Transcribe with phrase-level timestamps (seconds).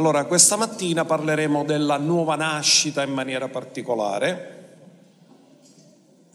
[0.00, 4.78] Allora, questa mattina parleremo della nuova nascita in maniera particolare,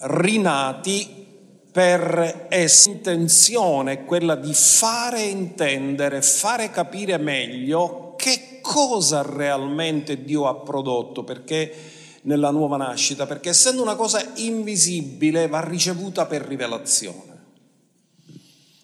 [0.01, 1.25] rinati
[1.71, 10.53] per essere intenzione quella di fare intendere, fare capire meglio che cosa realmente Dio ha
[10.57, 11.73] prodotto, perché
[12.21, 17.45] nella nuova nascita, perché essendo una cosa invisibile va ricevuta per rivelazione.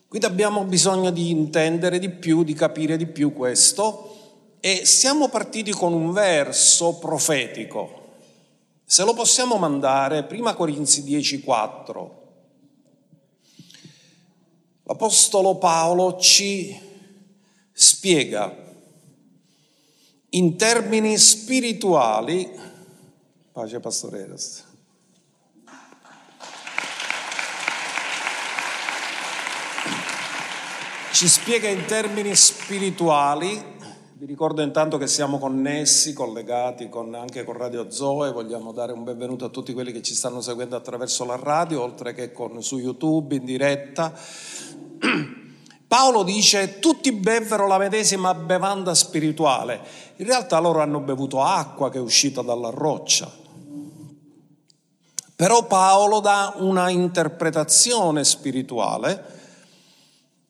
[0.08, 4.11] Quindi abbiamo bisogno di intendere di più, di capire di più questo
[4.62, 7.98] e siamo partiti con un verso profetico.
[8.86, 12.20] Se lo possiamo mandare, prima Corinzi 10:4.
[14.84, 16.80] L'Apostolo Paolo ci
[17.72, 18.56] spiega
[20.30, 22.48] in termini spirituali,
[23.52, 24.64] pace pastoreras,
[31.14, 33.71] ci spiega in termini spirituali
[34.22, 39.04] vi ricordo intanto che siamo connessi, collegati con, anche con Radio Zoe, vogliamo dare un
[39.04, 42.78] benvenuto a tutti quelli che ci stanno seguendo attraverso la radio, oltre che con, su
[42.78, 44.14] YouTube in diretta.
[45.88, 49.82] Paolo dice tutti bevvero la medesima bevanda spirituale,
[50.18, 53.28] in realtà loro hanno bevuto acqua che è uscita dalla roccia.
[55.36, 59.40] Però Paolo dà una interpretazione spirituale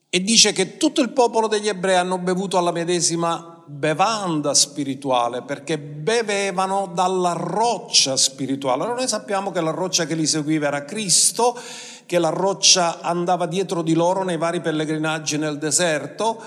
[0.09, 5.77] e dice che tutto il popolo degli ebrei hanno bevuto alla medesima bevanda spirituale perché
[5.77, 8.83] bevevano dalla roccia spirituale.
[8.83, 11.57] Allora noi sappiamo che la roccia che li seguiva era Cristo,
[12.05, 16.41] che la roccia andava dietro di loro nei vari pellegrinaggi nel deserto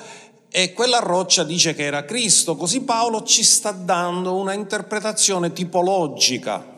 [0.51, 2.55] e quella roccia dice che era Cristo.
[2.55, 6.74] Così Paolo ci sta dando una interpretazione tipologica.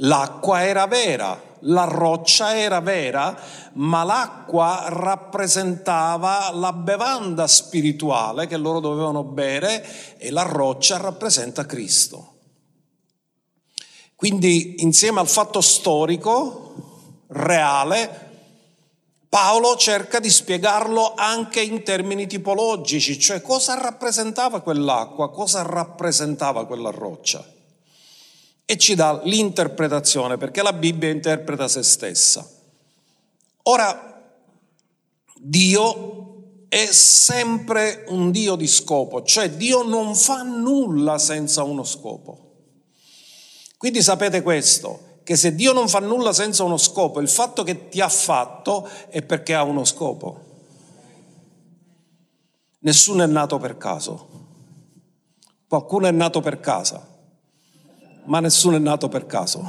[0.00, 3.34] L'acqua era vera, la roccia era vera,
[3.74, 12.34] ma l'acqua rappresentava la bevanda spirituale che loro dovevano bere e la roccia rappresenta Cristo.
[14.14, 16.74] Quindi insieme al fatto storico,
[17.28, 18.24] reale,
[19.30, 26.90] Paolo cerca di spiegarlo anche in termini tipologici, cioè cosa rappresentava quell'acqua, cosa rappresentava quella
[26.90, 27.54] roccia
[28.68, 32.46] e ci dà l'interpretazione, perché la Bibbia interpreta se stessa.
[33.62, 34.20] Ora,
[35.36, 42.54] Dio è sempre un Dio di scopo, cioè Dio non fa nulla senza uno scopo.
[43.76, 47.88] Quindi sapete questo, che se Dio non fa nulla senza uno scopo, il fatto che
[47.88, 50.44] ti ha fatto è perché ha uno scopo.
[52.80, 54.28] Nessuno è nato per caso,
[55.68, 57.14] qualcuno è nato per casa
[58.26, 59.68] ma nessuno è nato per caso.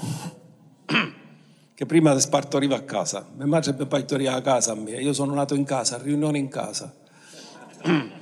[1.74, 5.56] che prima partoriva a casa, mia madre partoriva a casa a me, io sono nato
[5.56, 6.94] in casa, riunione in casa.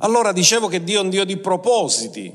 [0.00, 2.32] Allora dicevo che Dio è un Dio di propositi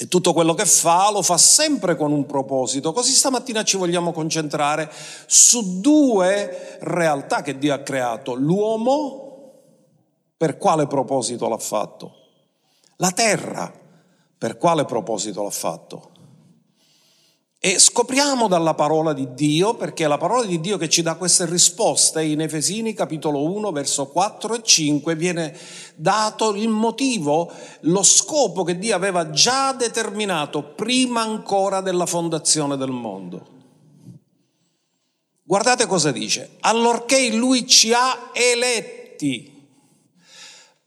[0.00, 2.92] e tutto quello che fa lo fa sempre con un proposito.
[2.92, 4.90] Così stamattina ci vogliamo concentrare
[5.26, 8.34] su due realtà che Dio ha creato.
[8.34, 9.52] L'uomo,
[10.36, 12.17] per quale proposito l'ha fatto?
[13.00, 13.72] La terra,
[14.36, 16.10] per quale proposito l'ha fatto?
[17.60, 21.14] E scopriamo dalla parola di Dio, perché è la parola di Dio che ci dà
[21.14, 22.24] queste risposte.
[22.24, 25.56] In Efesini capitolo 1, verso 4 e 5 viene
[25.94, 32.90] dato il motivo, lo scopo che Dio aveva già determinato prima ancora della fondazione del
[32.90, 33.46] mondo.
[35.44, 39.57] Guardate cosa dice, allorché Lui ci ha eletti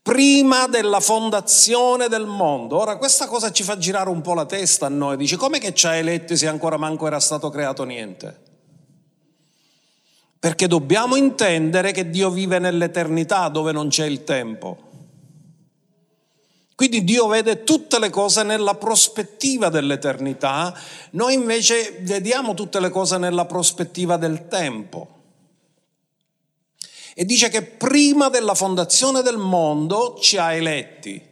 [0.01, 2.79] prima della fondazione del mondo.
[2.79, 5.73] Ora questa cosa ci fa girare un po' la testa a noi, dice come che
[5.73, 8.49] ci ha eletti se ancora manco era stato creato niente?
[10.39, 14.89] Perché dobbiamo intendere che Dio vive nell'eternità dove non c'è il tempo.
[16.73, 20.73] Quindi Dio vede tutte le cose nella prospettiva dell'eternità,
[21.11, 25.20] noi invece vediamo tutte le cose nella prospettiva del tempo
[27.13, 31.29] e dice che prima della fondazione del mondo ci ha eletti.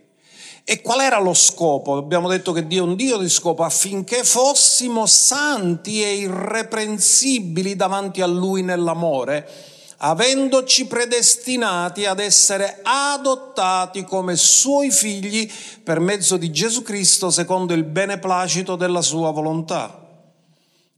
[0.64, 1.98] E qual era lo scopo?
[1.98, 8.22] Abbiamo detto che Dio è un Dio di scopo affinché fossimo santi e irreprensibili davanti
[8.22, 9.50] a Lui nell'amore,
[9.98, 15.52] avendoci predestinati ad essere adottati come Suoi figli
[15.84, 20.08] per mezzo di Gesù Cristo secondo il beneplacito della Sua volontà.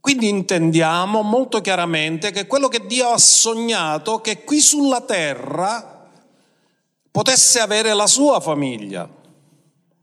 [0.02, 6.10] Quindi intendiamo molto chiaramente che quello che Dio ha sognato, che qui sulla terra
[7.08, 9.08] potesse avere la sua famiglia,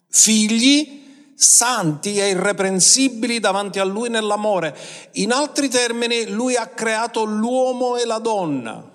[0.07, 4.73] figli santi e irreprensibili davanti a Lui nell'amore.
[5.15, 8.89] In altri termini, Lui ha creato l'uomo e la donna.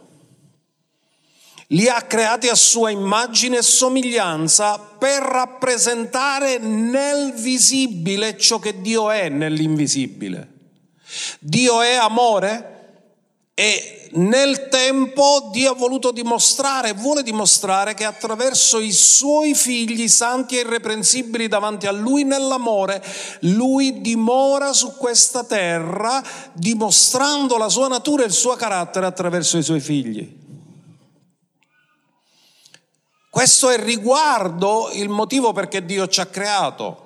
[1.69, 9.11] li ha creati a sua immagine e somiglianza per rappresentare nel visibile ciò che Dio
[9.11, 10.54] è nell'invisibile.
[11.41, 12.73] Dio è amore
[13.55, 20.57] e nel tempo Dio ha voluto dimostrare, vuole dimostrare che attraverso i suoi figli santi
[20.57, 23.03] e irreprensibili davanti a Lui nell'amore,
[23.41, 26.23] Lui dimora su questa terra
[26.53, 30.43] dimostrando la sua natura e il suo carattere attraverso i suoi figli.
[33.31, 37.04] Questo è riguardo il motivo perché Dio ci ha creato.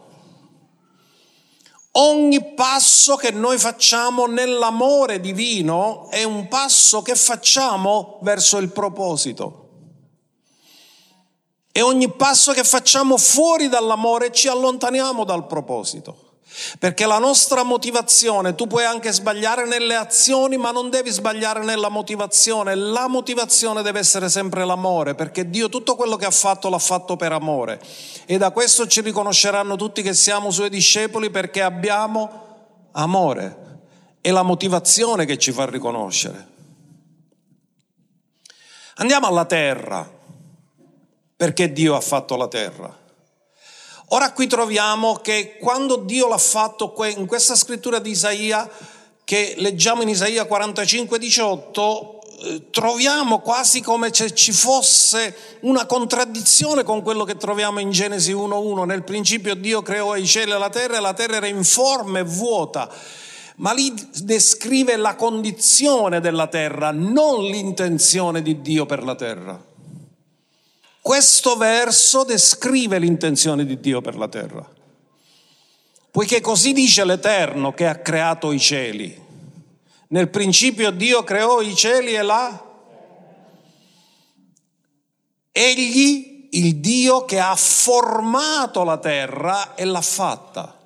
[1.93, 9.67] Ogni passo che noi facciamo nell'amore divino è un passo che facciamo verso il proposito.
[11.73, 16.28] E ogni passo che facciamo fuori dall'amore ci allontaniamo dal proposito.
[16.79, 21.89] Perché la nostra motivazione, tu puoi anche sbagliare nelle azioni, ma non devi sbagliare nella
[21.89, 22.75] motivazione.
[22.75, 27.17] La motivazione deve essere sempre l'amore, perché Dio tutto quello che ha fatto l'ha fatto
[27.17, 27.81] per amore.
[28.27, 33.67] E da questo ci riconosceranno tutti che siamo suoi discepoli perché abbiamo amore.
[34.21, 36.57] È la motivazione che ci fa riconoscere.
[38.97, 40.11] Andiamo alla terra,
[41.37, 43.07] perché Dio ha fatto la terra.
[44.11, 48.69] Ora qui troviamo che quando Dio l'ha fatto in questa scrittura di Isaia,
[49.23, 56.85] che leggiamo in Isaia 45, 18, eh, troviamo quasi come se ci fosse una contraddizione
[56.85, 58.87] con quello che troviamo in Genesi 1.1.
[58.87, 62.25] Nel principio Dio creò i cieli e la terra e la terra era informe e
[62.25, 62.89] vuota.
[63.57, 69.68] Ma lì descrive la condizione della terra, non l'intenzione di Dio per la terra.
[71.09, 74.63] Questo verso descrive l'intenzione di Dio per la terra.
[76.11, 79.19] Poiché così dice l'Eterno che ha creato i cieli.
[80.09, 82.63] Nel principio Dio creò i cieli e la...
[85.51, 90.79] Egli, il Dio che ha formato la terra e l'ha fatta.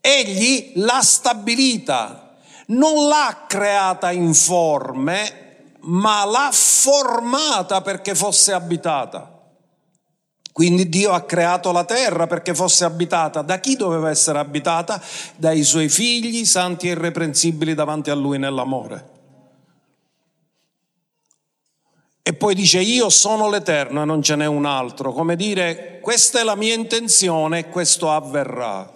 [0.00, 2.36] Egli l'ha stabilita,
[2.66, 5.45] non l'ha creata informe,
[5.86, 9.32] ma l'ha formata perché fosse abitata.
[10.52, 13.42] Quindi Dio ha creato la terra perché fosse abitata.
[13.42, 15.02] Da chi doveva essere abitata?
[15.36, 19.14] Dai suoi figli santi e irreprensibili davanti a lui nell'amore.
[22.22, 26.40] E poi dice io sono l'Eterno e non ce n'è un altro, come dire questa
[26.40, 28.90] è la mia intenzione e questo avverrà.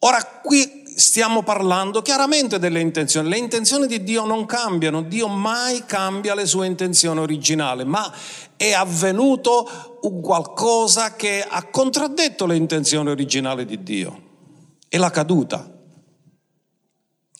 [0.00, 3.28] Ora qui stiamo parlando chiaramente delle intenzioni.
[3.28, 8.10] Le intenzioni di Dio non cambiano, Dio mai cambia le sue intenzioni originali, ma
[8.56, 14.22] è avvenuto un qualcosa che ha contraddetto le intenzioni originali di Dio.
[14.88, 15.70] È la caduta.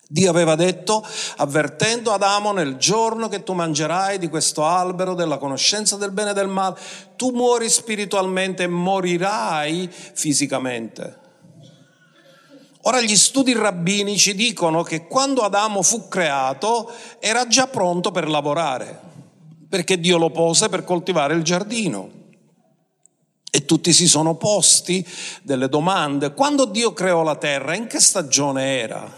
[0.09, 1.05] Dio aveva detto,
[1.39, 6.35] avvertendo Adamo nel giorno che tu mangerai di questo albero della conoscenza del bene e
[6.35, 6.79] del male,
[7.17, 11.25] tu muori spiritualmente e morirai fisicamente.
[12.87, 19.01] Ora gli studi rabbinici dicono che quando Adamo fu creato era già pronto per lavorare,
[19.69, 22.11] perché Dio lo pose per coltivare il giardino.
[23.51, 25.05] E tutti si sono posti
[25.43, 26.33] delle domande.
[26.33, 29.13] Quando Dio creò la terra, in che stagione era?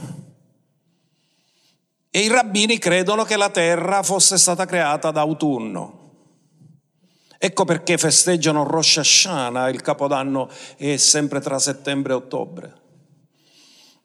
[2.10, 5.96] E i rabbini credono che la terra fosse stata creata d'autunno.
[7.36, 12.86] Ecco perché festeggiano Rosh Hashanah, il capodanno è sempre tra settembre e ottobre.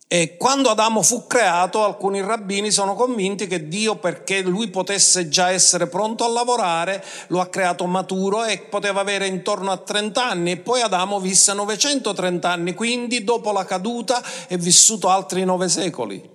[0.07, 5.49] E quando Adamo fu creato, alcuni rabbini sono convinti che Dio, perché lui potesse già
[5.49, 10.51] essere pronto a lavorare, lo ha creato maturo e poteva avere intorno a 30 anni.
[10.51, 16.29] E poi Adamo visse 930 anni, quindi dopo la caduta è vissuto altri nove secoli.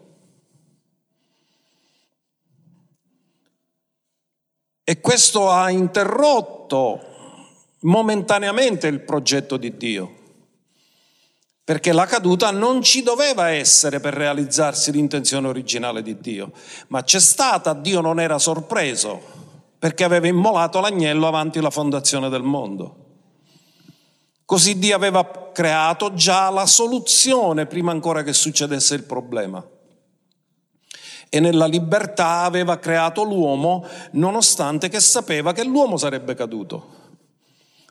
[4.82, 7.00] E questo ha interrotto
[7.80, 10.17] momentaneamente il progetto di Dio
[11.68, 16.52] perché la caduta non ci doveva essere per realizzarsi l'intenzione originale di Dio,
[16.86, 19.20] ma c'è stata, Dio non era sorpreso,
[19.78, 22.96] perché aveva immolato l'agnello avanti la fondazione del mondo.
[24.46, 29.62] Così Dio aveva creato già la soluzione prima ancora che succedesse il problema.
[31.28, 36.97] E nella libertà aveva creato l'uomo nonostante che sapeva che l'uomo sarebbe caduto.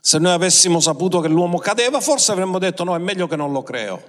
[0.08, 3.52] Se noi avessimo saputo che l'uomo cadeva, forse avremmo detto no, è meglio che non
[3.52, 4.02] lo creo.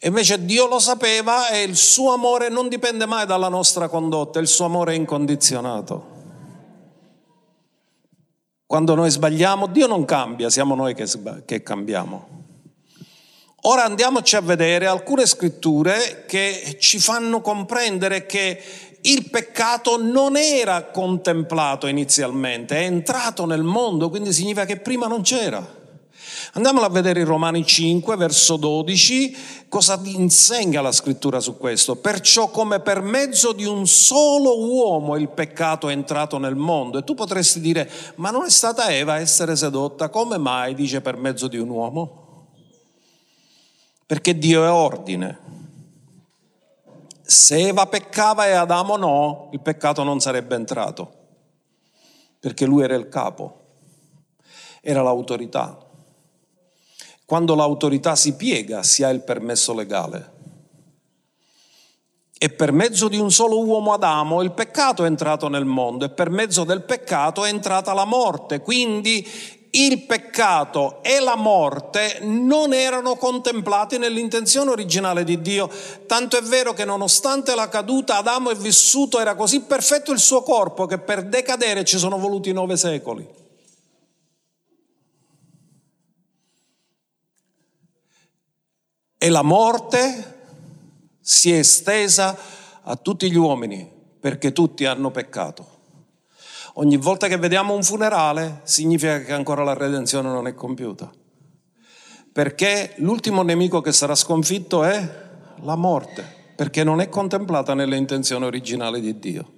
[0.00, 4.40] E invece Dio lo sapeva e il suo amore non dipende mai dalla nostra condotta,
[4.40, 6.14] il suo amore è incondizionato.
[8.66, 11.06] Quando noi sbagliamo, Dio non cambia, siamo noi che,
[11.44, 12.28] che cambiamo.
[13.62, 18.60] Ora andiamoci a vedere alcune scritture che ci fanno comprendere che
[19.06, 25.22] il peccato non era contemplato inizialmente, è entrato nel mondo, quindi significa che prima non
[25.22, 25.84] c'era.
[26.52, 29.36] Andiamolo a vedere in Romani 5, verso 12,
[29.68, 31.96] cosa insegna la scrittura su questo.
[31.96, 36.98] Perciò come per mezzo di un solo uomo il peccato è entrato nel mondo.
[36.98, 40.08] E tu potresti dire, ma non è stata Eva a essere sedotta?
[40.08, 42.48] Come mai dice per mezzo di un uomo?
[44.06, 45.38] Perché Dio è ordine.
[47.28, 51.12] Se Eva peccava e Adamo no, il peccato non sarebbe entrato,
[52.38, 53.64] perché lui era il capo,
[54.80, 55.76] era l'autorità.
[57.24, 60.34] Quando l'autorità si piega si ha il permesso legale.
[62.38, 66.10] E per mezzo di un solo uomo Adamo il peccato è entrato nel mondo e
[66.10, 68.60] per mezzo del peccato è entrata la morte.
[68.60, 69.26] Quindi
[69.84, 75.70] il peccato e la morte non erano contemplati nell'intenzione originale di Dio.
[76.06, 80.42] Tanto è vero che nonostante la caduta Adamo è vissuto, era così perfetto il suo
[80.42, 83.44] corpo che per decadere ci sono voluti nove secoli.
[89.18, 90.34] e la morte
[91.20, 92.36] si è estesa
[92.82, 93.90] a tutti gli uomini
[94.20, 95.75] perché tutti hanno peccato.
[96.78, 101.10] Ogni volta che vediamo un funerale significa che ancora la redenzione non è compiuta.
[102.30, 105.24] Perché l'ultimo nemico che sarà sconfitto è
[105.62, 106.22] la morte,
[106.54, 109.52] perché non è contemplata nelle intenzioni originali di Dio.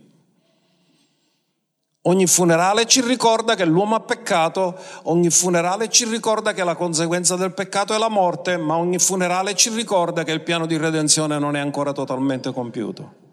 [2.02, 7.34] Ogni funerale ci ricorda che l'uomo ha peccato, ogni funerale ci ricorda che la conseguenza
[7.34, 11.40] del peccato è la morte, ma ogni funerale ci ricorda che il piano di redenzione
[11.40, 13.26] non è ancora totalmente compiuto.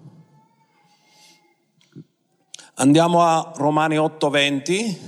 [2.78, 5.00] Andiamo a Romani 8, 20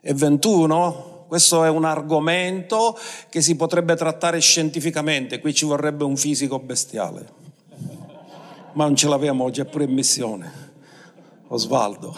[0.00, 1.24] e 21.
[1.28, 2.98] Questo è un argomento
[3.28, 7.28] che si potrebbe trattare scientificamente, qui ci vorrebbe un fisico bestiale,
[8.72, 10.50] ma non ce l'abbiamo oggi, è pure in missione.
[11.48, 12.16] Osvaldo.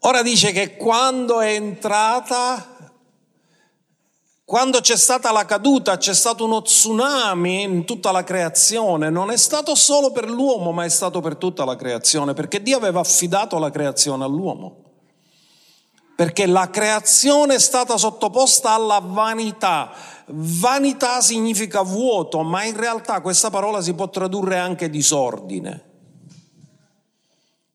[0.00, 2.77] Ora dice che quando è entrata,
[4.48, 9.36] quando c'è stata la caduta, c'è stato uno tsunami in tutta la creazione, non è
[9.36, 13.58] stato solo per l'uomo, ma è stato per tutta la creazione, perché Dio aveva affidato
[13.58, 14.84] la creazione all'uomo.
[16.16, 19.92] Perché la creazione è stata sottoposta alla vanità,
[20.30, 25.84] Vanità significa vuoto, ma in realtà questa parola si può tradurre anche disordine.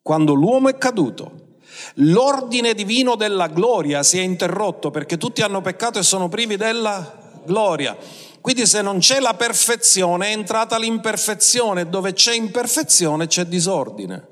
[0.01, 1.42] Quando l'uomo è caduto,
[1.95, 7.41] l'ordine divino della gloria si è interrotto perché tutti hanno peccato e sono privi della
[7.45, 7.97] gloria.
[8.41, 14.27] Quindi se non c'è la perfezione è entrata l'imperfezione, dove c'è imperfezione c'è disordine.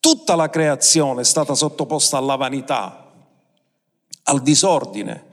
[0.00, 3.12] Tutta la creazione è stata sottoposta alla vanità,
[4.24, 5.28] al disordine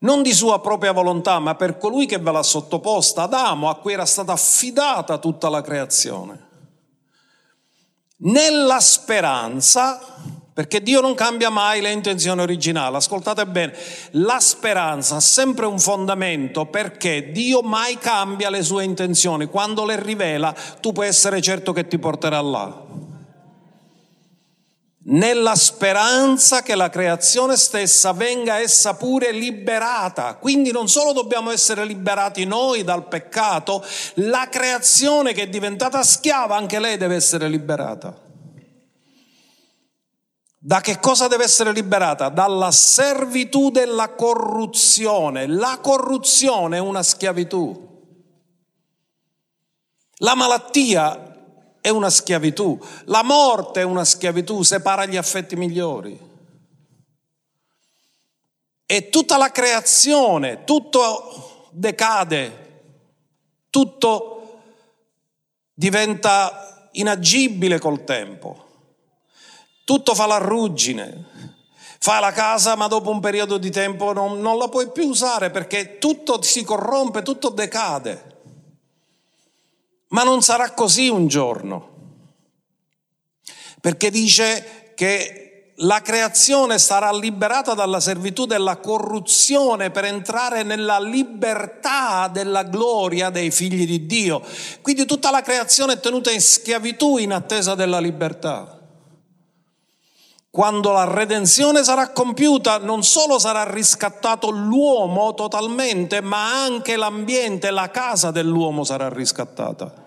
[0.00, 3.92] non di sua propria volontà, ma per colui che ve l'ha sottoposta, Adamo, a cui
[3.92, 6.48] era stata affidata tutta la creazione.
[8.22, 9.98] Nella speranza,
[10.52, 13.72] perché Dio non cambia mai le intenzioni originali, ascoltate bene,
[14.12, 19.98] la speranza ha sempre un fondamento perché Dio mai cambia le sue intenzioni, quando le
[20.02, 23.09] rivela tu puoi essere certo che ti porterà là
[25.10, 30.34] nella speranza che la creazione stessa venga essa pure liberata.
[30.34, 36.56] Quindi non solo dobbiamo essere liberati noi dal peccato, la creazione che è diventata schiava,
[36.56, 38.28] anche lei deve essere liberata.
[40.62, 42.28] Da che cosa deve essere liberata?
[42.28, 45.46] Dalla servitù della corruzione.
[45.46, 47.88] La corruzione è una schiavitù.
[50.18, 51.29] La malattia
[51.80, 56.28] è una schiavitù, la morte è una schiavitù, separa gli affetti migliori.
[58.86, 62.68] E tutta la creazione, tutto decade,
[63.70, 64.60] tutto
[65.72, 68.66] diventa inagibile col tempo,
[69.84, 71.28] tutto fa la ruggine,
[71.98, 75.50] fai la casa ma dopo un periodo di tempo non, non la puoi più usare
[75.50, 78.29] perché tutto si corrompe, tutto decade.
[80.10, 81.88] Ma non sarà così un giorno,
[83.80, 85.50] perché dice che
[85.82, 93.50] la creazione sarà liberata dalla servitù della corruzione per entrare nella libertà della gloria dei
[93.50, 94.42] figli di Dio.
[94.82, 98.78] Quindi tutta la creazione è tenuta in schiavitù in attesa della libertà.
[100.50, 107.88] Quando la redenzione sarà compiuta, non solo sarà riscattato l'uomo totalmente, ma anche l'ambiente, la
[107.90, 109.99] casa dell'uomo sarà riscattata.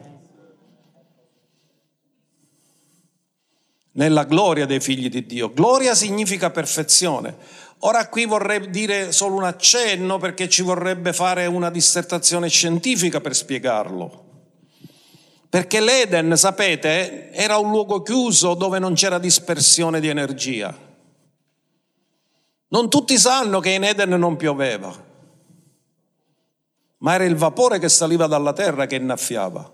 [3.93, 5.51] Nella gloria dei figli di Dio.
[5.51, 7.35] Gloria significa perfezione.
[7.79, 13.35] Ora qui vorrei dire solo un accenno perché ci vorrebbe fare una dissertazione scientifica per
[13.35, 14.23] spiegarlo.
[15.49, 20.75] Perché l'Eden, sapete, era un luogo chiuso dove non c'era dispersione di energia.
[22.69, 25.05] Non tutti sanno che in Eden non pioveva,
[26.97, 29.71] ma era il vapore che saliva dalla terra che innaffiava.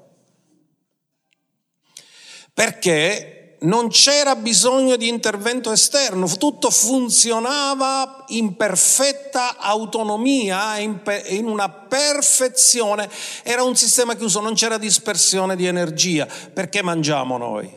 [2.54, 11.01] Perché non c'era bisogno di intervento esterno, tutto funzionava in perfetta autonomia, in,
[11.44, 13.10] una perfezione,
[13.44, 16.25] era un sistema chiuso, non c'era dispersione di energia.
[16.25, 17.70] Perché mangiamo noi?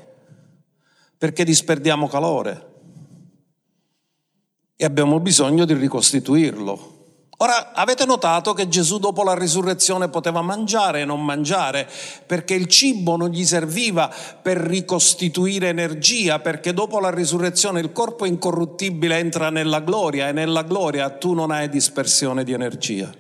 [1.19, 2.71] Perché disperdiamo calore
[4.77, 7.02] e abbiamo bisogno di ricostituirlo.
[7.43, 11.89] Ora, avete notato che Gesù dopo la risurrezione poteva mangiare e non mangiare,
[12.25, 14.09] perché il cibo non gli serviva
[14.41, 20.63] per ricostituire energia, perché dopo la risurrezione il corpo incorruttibile entra nella gloria e nella
[20.63, 23.13] gloria tu non hai dispersione di energia.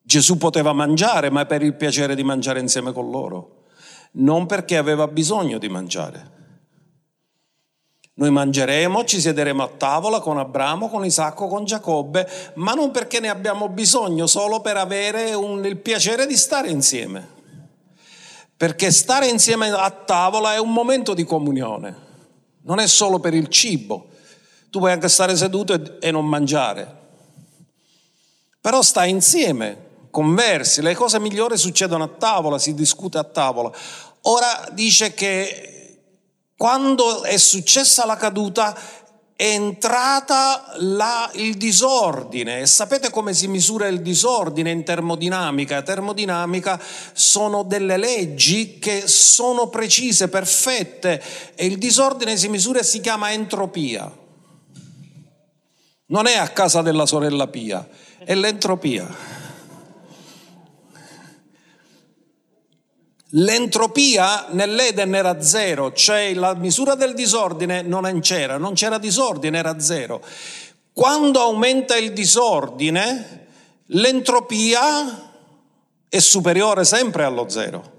[0.00, 3.64] Gesù poteva mangiare, ma per il piacere di mangiare insieme con loro,
[4.12, 6.35] non perché aveva bisogno di mangiare.
[8.18, 13.20] Noi mangeremo, ci siederemo a tavola con Abramo, con Isacco, con Giacobbe, ma non perché
[13.20, 17.34] ne abbiamo bisogno, solo per avere un, il piacere di stare insieme.
[18.56, 21.94] Perché stare insieme a tavola è un momento di comunione,
[22.62, 24.08] non è solo per il cibo.
[24.70, 26.90] Tu puoi anche stare seduto e, e non mangiare,
[28.62, 33.70] però stai insieme, conversi, le cose migliori succedono a tavola, si discute a tavola.
[34.22, 35.75] Ora dice che
[36.56, 38.74] quando è successa la caduta
[39.36, 45.82] è entrata la, il disordine e sapete come si misura il disordine in termodinamica?
[45.82, 46.80] Termodinamica
[47.12, 51.22] sono delle leggi che sono precise, perfette
[51.54, 54.10] e il disordine si misura e si chiama entropia.
[56.06, 57.86] Non è a casa della sorella Pia,
[58.24, 59.35] è l'entropia.
[63.30, 69.80] L'entropia nell'Eden era zero, cioè la misura del disordine non c'era, non c'era disordine, era
[69.80, 70.22] zero.
[70.92, 73.46] Quando aumenta il disordine,
[73.86, 75.32] l'entropia
[76.08, 77.95] è superiore sempre allo zero.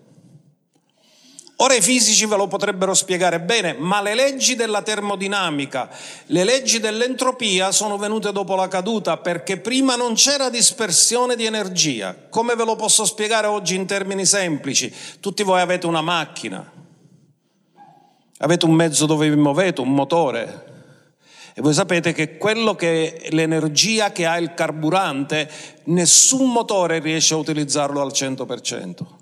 [1.60, 5.90] Ora i fisici ve lo potrebbero spiegare bene, ma le leggi della termodinamica,
[6.28, 12.16] le leggi dell'entropia sono venute dopo la caduta perché prima non c'era dispersione di energia.
[12.30, 14.94] Come ve lo posso spiegare oggi in termini semplici?
[15.20, 16.72] Tutti voi avete una macchina,
[18.38, 20.66] avete un mezzo dove vi muovete, un motore.
[21.56, 25.50] E voi sapete che quello che l'energia che ha il carburante,
[25.86, 29.17] nessun motore riesce a utilizzarlo al 100%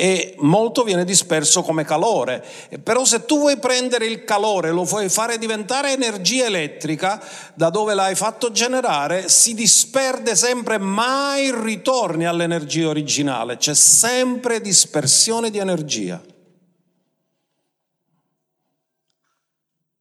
[0.00, 2.42] e molto viene disperso come calore.
[2.82, 7.92] Però se tu vuoi prendere il calore, lo vuoi fare diventare energia elettrica, da dove
[7.92, 16.18] l'hai fatto generare, si disperde sempre, mai ritorni all'energia originale, c'è sempre dispersione di energia.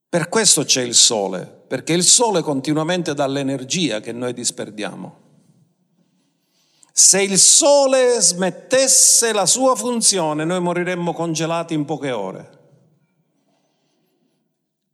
[0.07, 5.28] Per questo c'è il sole, perché il sole continuamente dà l'energia che noi disperdiamo.
[7.01, 12.49] Se il sole smettesse la sua funzione, noi moriremmo congelati in poche ore.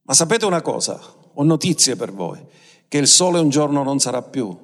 [0.04, 1.02] Ma sapete una cosa?
[1.34, 2.40] Ho notizie per voi,
[2.88, 4.56] che il sole un giorno non sarà più,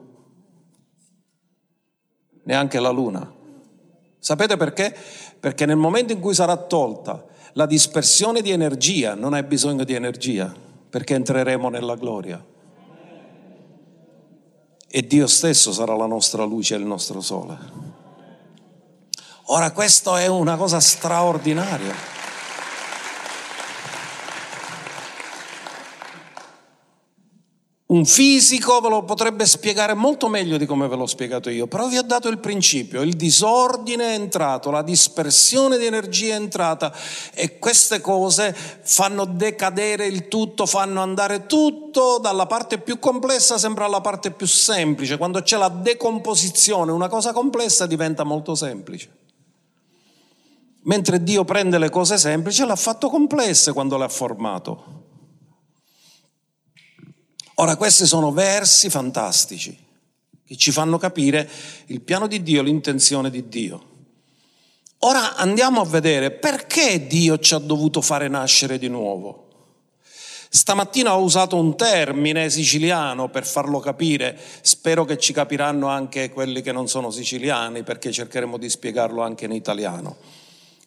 [2.44, 3.34] neanche la luna.
[4.20, 4.96] Sapete perché?
[5.40, 9.96] Perché nel momento in cui sarà tolta la dispersione di energia, non hai bisogno di
[9.96, 10.54] energia,
[10.92, 12.51] perché entreremo nella gloria
[14.92, 17.58] e Dio stesso sarà la nostra luce e il nostro sole.
[19.46, 22.11] Ora questo è una cosa straordinaria.
[27.92, 31.90] Un fisico ve lo potrebbe spiegare molto meglio di come ve l'ho spiegato io, però
[31.90, 36.96] vi ho dato il principio, il disordine è entrato, la dispersione di energia è entrata
[37.34, 43.84] e queste cose fanno decadere il tutto, fanno andare tutto dalla parte più complessa sempre
[43.84, 45.18] alla parte più semplice.
[45.18, 49.18] Quando c'è la decomposizione, una cosa complessa diventa molto semplice.
[50.84, 55.01] Mentre Dio prende le cose semplici e le ha fatto complesse quando le ha formato.
[57.62, 59.78] Ora questi sono versi fantastici
[60.44, 61.48] che ci fanno capire
[61.88, 63.90] il piano di Dio, l'intenzione di Dio.
[65.04, 69.50] Ora andiamo a vedere perché Dio ci ha dovuto fare nascere di nuovo.
[70.50, 76.64] Stamattina ho usato un termine siciliano per farlo capire, spero che ci capiranno anche quelli
[76.64, 80.18] che non sono siciliani perché cercheremo di spiegarlo anche in italiano.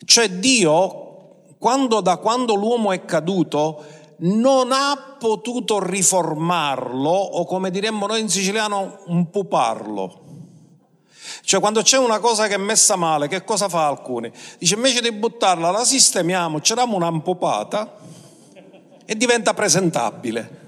[0.05, 8.07] Cioè Dio, quando, da quando l'uomo è caduto, non ha potuto riformarlo o come diremmo
[8.07, 10.23] noi in siciliano un puparlo.
[11.43, 14.31] Cioè quando c'è una cosa che è messa male, che cosa fa alcuni?
[14.59, 17.97] Dice invece di buttarla la sistemiamo, ci diamo una impopata
[19.05, 20.63] e diventa presentabile.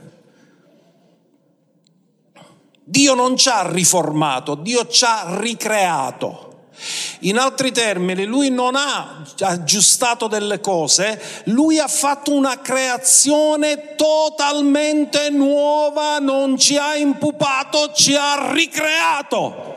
[2.85, 6.46] Dio non ci ha riformato, Dio ci ha ricreato.
[7.21, 15.31] In altri termini, lui non ha aggiustato delle cose, lui ha fatto una creazione totalmente
[15.31, 19.75] nuova, non ci ha impupato, ci ha ricreato.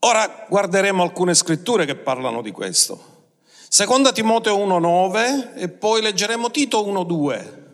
[0.00, 3.16] Ora guarderemo alcune scritture che parlano di questo.
[3.68, 7.67] Seconda Timoteo 1.9 e poi leggeremo Tito 1.2.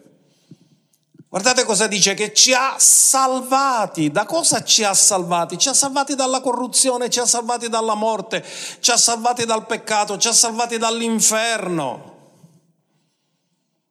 [1.35, 4.13] Guardate cosa dice, che ci ha salvati.
[4.13, 5.59] Da cosa ci ha salvati?
[5.59, 8.45] Ci ha salvati dalla corruzione, ci ha salvati dalla morte,
[8.79, 12.13] ci ha salvati dal peccato, ci ha salvati dall'inferno.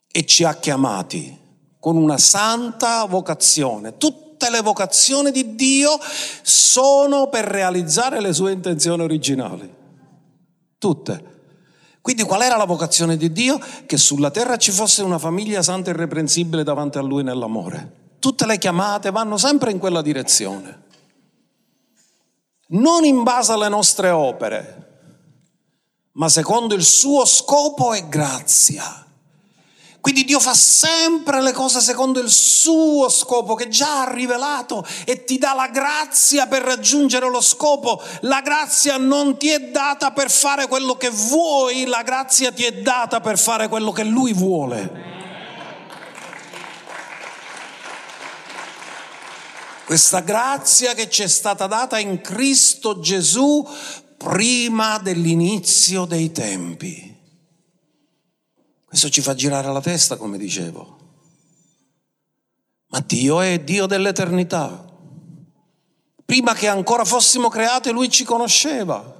[0.10, 1.38] E ci ha chiamati
[1.82, 3.98] con una santa vocazione.
[3.98, 6.00] Tutte le vocazioni di Dio
[6.44, 9.70] sono per realizzare le sue intenzioni originali.
[10.78, 11.33] Tutte.
[12.04, 13.58] Quindi qual era la vocazione di Dio?
[13.86, 18.16] Che sulla terra ci fosse una famiglia santa e irreprensibile davanti a Lui nell'amore.
[18.20, 20.84] Tutte le chiamate vanno sempre in quella direzione.
[22.72, 24.90] Non in base alle nostre opere,
[26.16, 28.84] ma secondo il suo scopo e grazia.
[30.04, 35.24] Quindi Dio fa sempre le cose secondo il suo scopo che già ha rivelato e
[35.24, 38.04] ti dà la grazia per raggiungere lo scopo.
[38.24, 42.82] La grazia non ti è data per fare quello che vuoi, la grazia ti è
[42.82, 44.92] data per fare quello che Lui vuole.
[49.86, 53.66] Questa grazia che ci è stata data in Cristo Gesù
[54.18, 57.13] prima dell'inizio dei tempi.
[58.94, 60.98] Questo ci fa girare la testa, come dicevo.
[62.90, 64.86] Ma Dio è Dio dell'eternità.
[66.24, 69.20] Prima che ancora fossimo creati, Lui ci conosceva,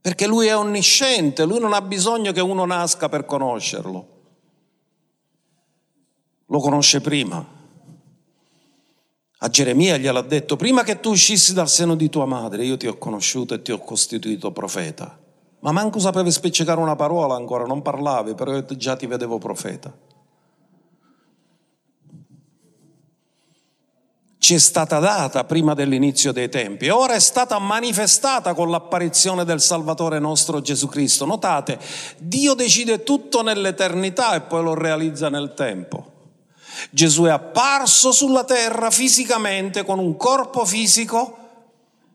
[0.00, 4.20] perché Lui è onnisciente, Lui non ha bisogno che uno nasca per conoscerlo.
[6.46, 7.44] Lo conosce prima.
[9.38, 12.86] A Geremia gliel'ha detto, prima che tu uscissi dal seno di tua madre, io ti
[12.86, 15.18] ho conosciuto e ti ho costituito profeta.
[15.60, 19.92] Ma manco sapevi spiccicare una parola ancora, non parlavi, però io già ti vedevo profeta.
[24.38, 29.60] Ci è stata data prima dell'inizio dei tempi ora è stata manifestata con l'apparizione del
[29.60, 31.26] Salvatore nostro Gesù Cristo.
[31.26, 31.78] Notate,
[32.16, 36.10] Dio decide tutto nell'eternità e poi lo realizza nel tempo.
[36.90, 41.39] Gesù è apparso sulla terra fisicamente con un corpo fisico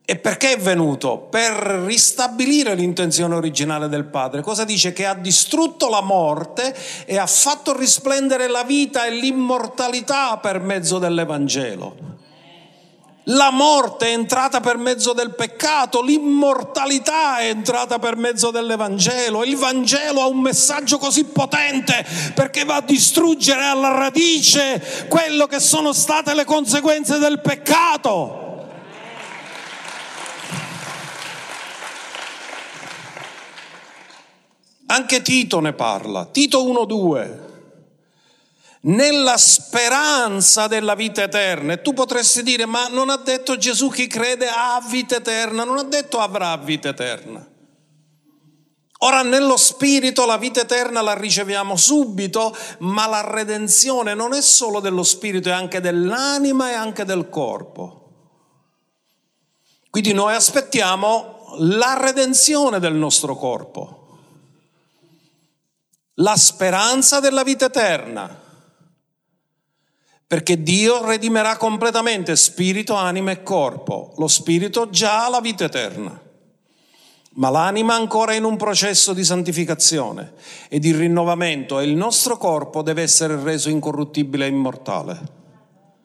[0.08, 1.26] e perché è venuto?
[1.28, 1.52] Per
[1.84, 4.40] ristabilire l'intenzione originale del Padre.
[4.40, 4.92] Cosa dice?
[4.92, 6.72] Che ha distrutto la morte
[7.06, 12.14] e ha fatto risplendere la vita e l'immortalità per mezzo dell'Evangelo.
[13.30, 19.42] La morte è entrata per mezzo del peccato, l'immortalità è entrata per mezzo dell'Evangelo.
[19.42, 25.58] Il Vangelo ha un messaggio così potente perché va a distruggere alla radice quello che
[25.58, 28.45] sono state le conseguenze del peccato.
[34.86, 37.44] Anche Tito ne parla, Tito 1.2,
[38.82, 41.72] nella speranza della vita eterna.
[41.72, 45.78] E tu potresti dire, ma non ha detto Gesù chi crede ha vita eterna, non
[45.78, 47.44] ha detto avrà vita eterna.
[49.00, 54.80] Ora nello Spirito la vita eterna la riceviamo subito, ma la redenzione non è solo
[54.80, 58.02] dello Spirito, è anche dell'anima e anche del corpo.
[59.90, 63.95] Quindi noi aspettiamo la redenzione del nostro corpo
[66.16, 68.44] la speranza della vita eterna,
[70.26, 74.14] perché Dio redimerà completamente spirito, anima e corpo.
[74.16, 76.18] Lo spirito già ha la vita eterna,
[77.34, 80.34] ma l'anima ancora in un processo di santificazione
[80.68, 85.34] e di rinnovamento e il nostro corpo deve essere reso incorruttibile e immortale.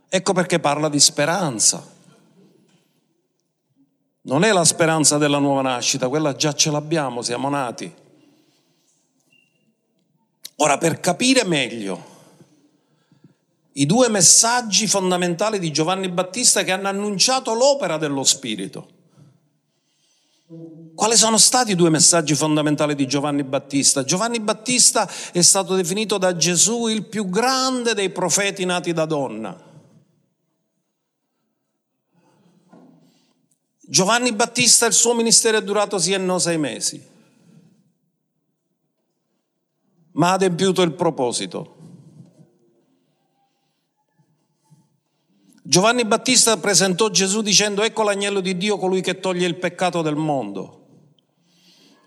[0.10, 2.00] Ecco perché parla di speranza.
[4.24, 8.01] Non è la speranza della nuova nascita, quella già ce l'abbiamo, siamo nati.
[10.62, 12.10] Ora, per capire meglio
[13.74, 18.90] i due messaggi fondamentali di Giovanni Battista che hanno annunciato l'opera dello Spirito,
[20.94, 24.04] quali sono stati i due messaggi fondamentali di Giovanni Battista?
[24.04, 29.70] Giovanni Battista è stato definito da Gesù il più grande dei profeti nati da donna.
[33.80, 37.04] Giovanni Battista, il suo ministero è durato sì e no sei mesi,
[40.14, 41.76] ma ha adempiuto il proposito.
[45.64, 50.16] Giovanni Battista presentò Gesù dicendo ecco l'agnello di Dio, colui che toglie il peccato del
[50.16, 50.80] mondo.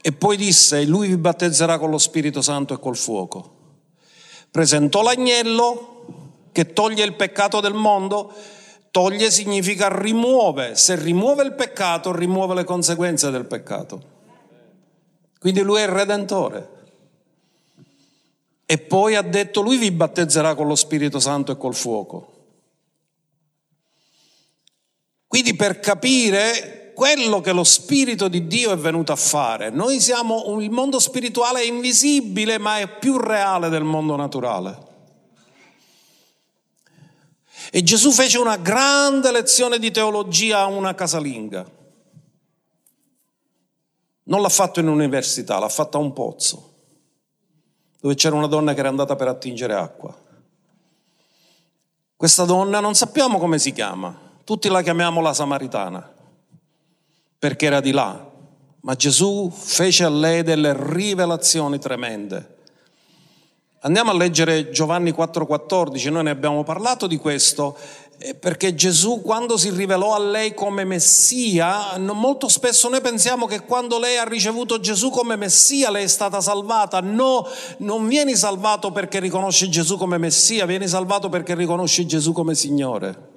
[0.02, 3.52] E poi disse, lui vi battezzerà con lo Spirito Santo e col fuoco.
[4.50, 8.32] Presentò l'agnello che toglie il peccato del mondo.
[8.90, 10.76] Toglie significa rimuove.
[10.76, 14.02] Se rimuove il peccato, rimuove le conseguenze del peccato.
[15.38, 16.73] Quindi lui è il Redentore.
[18.66, 22.32] E poi ha detto, lui vi battezzerà con lo Spirito Santo e col fuoco.
[25.26, 30.60] Quindi per capire quello che lo Spirito di Dio è venuto a fare, noi siamo,
[30.60, 34.92] il mondo spirituale è invisibile ma è più reale del mondo naturale.
[37.70, 41.68] E Gesù fece una grande lezione di teologia a una casalinga.
[44.26, 46.73] Non l'ha fatto in università, l'ha fatto a un pozzo,
[48.04, 50.14] dove c'era una donna che era andata per attingere acqua.
[52.14, 54.14] Questa donna non sappiamo come si chiama,
[54.44, 56.12] tutti la chiamiamo la Samaritana,
[57.38, 58.30] perché era di là,
[58.80, 62.56] ma Gesù fece a lei delle rivelazioni tremende.
[63.80, 67.74] Andiamo a leggere Giovanni 4:14, noi ne abbiamo parlato di questo,
[68.40, 73.98] perché Gesù quando si rivelò a lei come Messia, molto spesso noi pensiamo che quando
[73.98, 77.00] lei ha ricevuto Gesù come Messia lei è stata salvata.
[77.00, 77.46] No,
[77.78, 83.32] non vieni salvato perché riconosci Gesù come Messia, vieni salvato perché riconosci Gesù come Signore.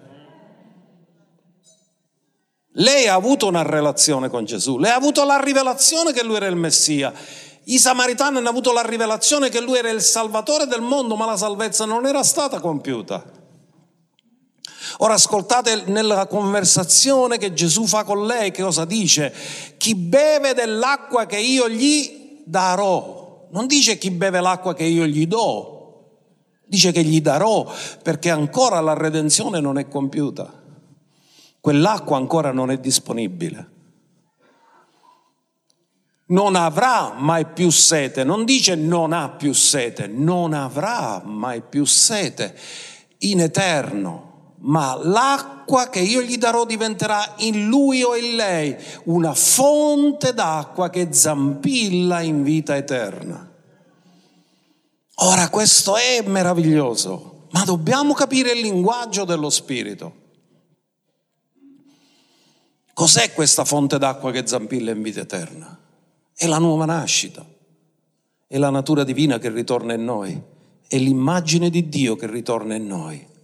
[2.79, 6.45] Lei ha avuto una relazione con Gesù, lei ha avuto la rivelazione che lui era
[6.45, 7.11] il Messia.
[7.65, 11.35] I samaritani hanno avuto la rivelazione che lui era il salvatore del mondo, ma la
[11.35, 13.46] salvezza non era stata compiuta.
[14.97, 19.33] Ora ascoltate nella conversazione che Gesù fa con lei, che cosa dice?
[19.77, 23.47] Chi beve dell'acqua che io gli darò.
[23.51, 26.19] Non dice chi beve l'acqua che io gli do,
[26.65, 27.71] dice che gli darò
[28.03, 30.65] perché ancora la redenzione non è compiuta
[31.67, 33.75] quell'acqua ancora non è disponibile.
[36.27, 41.83] Non avrà mai più sete, non dice non ha più sete, non avrà mai più
[41.83, 42.55] sete
[43.19, 44.26] in eterno,
[44.59, 50.89] ma l'acqua che io gli darò diventerà in lui o in lei una fonte d'acqua
[50.89, 53.51] che zampilla in vita eterna.
[55.19, 60.25] Ora questo è meraviglioso, ma dobbiamo capire il linguaggio dello Spirito.
[62.93, 65.79] Cos'è questa fonte d'acqua che zampilla in vita eterna?
[66.33, 67.45] È la nuova nascita,
[68.47, 70.41] è la natura divina che ritorna in noi,
[70.87, 73.35] è l'immagine di Dio che ritorna in noi.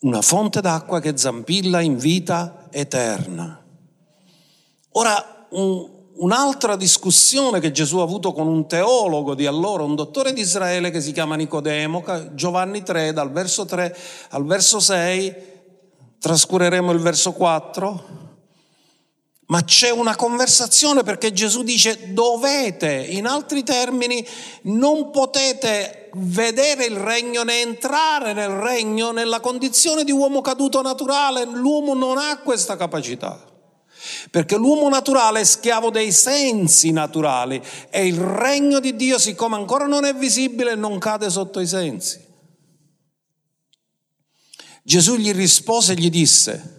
[0.00, 3.60] Una fonte d'acqua che zampilla in vita eterna.
[4.92, 10.32] Ora, un, un'altra discussione che Gesù ha avuto con un teologo di allora, un dottore
[10.32, 13.96] di Israele che si chiama Nicodemo, Giovanni 3, dal verso 3
[14.30, 15.34] al verso 6,
[16.20, 18.04] trascureremo il verso 4,
[19.46, 24.24] ma c'è una conversazione perché Gesù dice dovete, in altri termini,
[24.62, 31.44] non potete vedere il regno né entrare nel regno nella condizione di uomo caduto naturale,
[31.44, 33.44] l'uomo non ha questa capacità.
[34.30, 39.86] Perché l'uomo naturale è schiavo dei sensi naturali e il regno di Dio, siccome ancora
[39.86, 42.26] non è visibile, non cade sotto i sensi.
[44.82, 46.77] Gesù gli rispose e gli disse,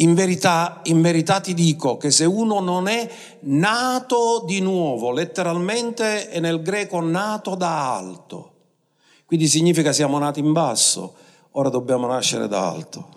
[0.00, 6.28] in verità, in verità ti dico che se uno non è nato di nuovo, letteralmente
[6.28, 8.52] è nel greco nato da alto,
[9.24, 11.14] quindi significa siamo nati in basso,
[11.52, 13.16] ora dobbiamo nascere da alto.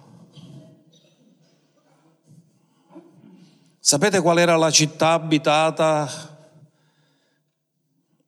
[3.79, 6.07] Sapete qual era la città abitata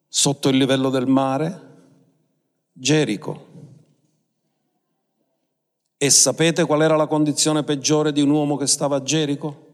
[0.07, 1.71] sotto il livello del mare?
[2.71, 3.52] Gerico.
[6.03, 9.67] E sapete qual era la condizione peggiore di un uomo che stava a Gerico?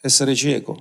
[0.00, 0.76] Essere cieco.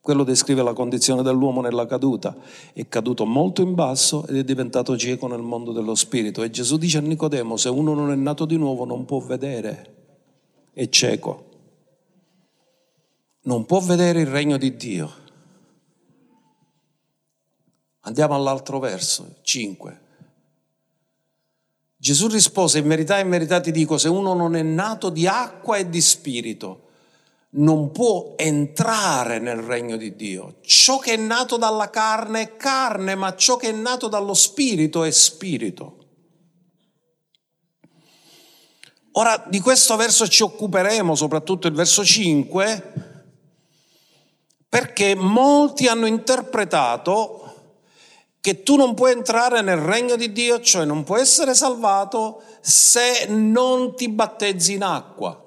[0.00, 2.34] Quello descrive la condizione dell'uomo nella caduta.
[2.72, 6.42] È caduto molto in basso ed è diventato cieco nel mondo dello spirito.
[6.42, 9.94] E Gesù dice a Nicodemo, se uno non è nato di nuovo non può vedere,
[10.72, 11.50] è cieco.
[13.42, 15.12] Non può vedere il regno di Dio.
[18.00, 20.03] Andiamo all'altro verso, 5.
[22.04, 25.78] Gesù rispose, in verità, in verità ti dico, se uno non è nato di acqua
[25.78, 26.88] e di spirito,
[27.52, 30.56] non può entrare nel regno di Dio.
[30.60, 35.02] Ciò che è nato dalla carne è carne, ma ciò che è nato dallo spirito
[35.02, 35.96] è spirito.
[39.12, 42.92] Ora di questo verso ci occuperemo, soprattutto il verso 5,
[44.68, 47.43] perché molti hanno interpretato
[48.44, 53.24] che tu non puoi entrare nel regno di Dio, cioè non puoi essere salvato se
[53.30, 55.43] non ti battezzi in acqua.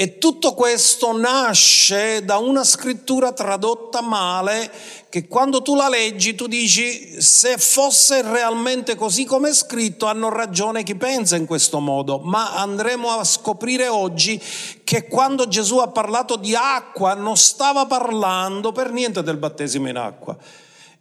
[0.00, 4.70] E tutto questo nasce da una scrittura tradotta male
[5.08, 10.28] che quando tu la leggi tu dici se fosse realmente così come è scritto hanno
[10.28, 14.40] ragione chi pensa in questo modo, ma andremo a scoprire oggi
[14.84, 19.96] che quando Gesù ha parlato di acqua non stava parlando per niente del battesimo in
[19.96, 20.36] acqua.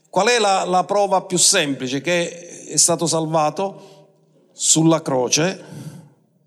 [0.09, 4.07] Qual è la, la prova più semplice che è stato salvato?
[4.53, 5.63] Sulla croce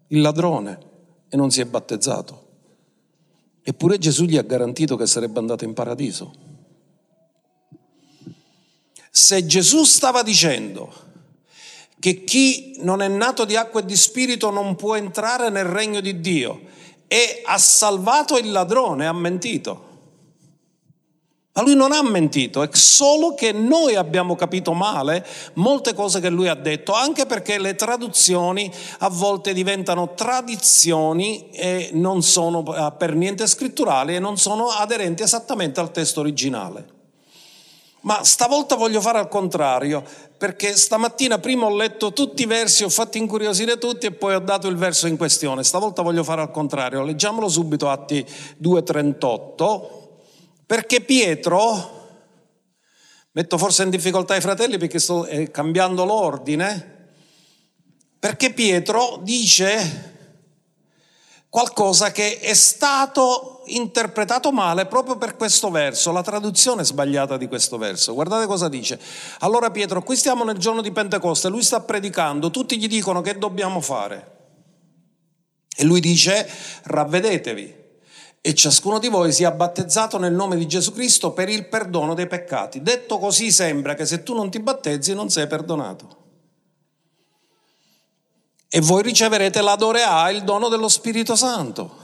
[0.08, 0.88] il ladrone
[1.28, 2.39] e non si è battezzato.
[3.62, 6.32] Eppure Gesù gli ha garantito che sarebbe andato in paradiso.
[9.10, 11.08] Se Gesù stava dicendo
[11.98, 16.00] che chi non è nato di acqua e di spirito non può entrare nel regno
[16.00, 16.62] di Dio
[17.06, 19.89] e ha salvato il ladrone, ha mentito.
[21.60, 26.30] Ma lui non ha mentito, è solo che noi abbiamo capito male molte cose che
[26.30, 32.92] lui ha detto, anche perché le traduzioni a volte diventano tradizioni e non sono eh,
[32.96, 36.98] per niente scritturali e non sono aderenti esattamente al testo originale.
[38.02, 40.02] Ma stavolta voglio fare al contrario,
[40.38, 44.40] perché stamattina prima ho letto tutti i versi, ho fatto incuriosire tutti e poi ho
[44.40, 45.62] dato il verso in questione.
[45.62, 48.24] Stavolta voglio fare al contrario, leggiamolo subito Atti
[48.62, 49.99] 2.38
[50.70, 52.28] perché Pietro,
[53.32, 57.08] metto forse in difficoltà i fratelli perché sto eh, cambiando l'ordine,
[58.20, 60.36] perché Pietro dice
[61.48, 67.76] qualcosa che è stato interpretato male proprio per questo verso, la traduzione sbagliata di questo
[67.76, 68.14] verso.
[68.14, 69.00] Guardate cosa dice.
[69.40, 73.36] Allora Pietro, qui stiamo nel giorno di Pentecoste, lui sta predicando, tutti gli dicono che
[73.36, 74.38] dobbiamo fare.
[75.76, 76.48] E lui dice,
[76.84, 77.79] ravvedetevi
[78.42, 82.26] e ciascuno di voi sia battezzato nel nome di Gesù Cristo per il perdono dei
[82.26, 82.80] peccati.
[82.80, 86.16] Detto così sembra che se tu non ti battezzi non sei perdonato.
[88.68, 91.98] E voi riceverete l'adorea, il dono dello Spirito Santo.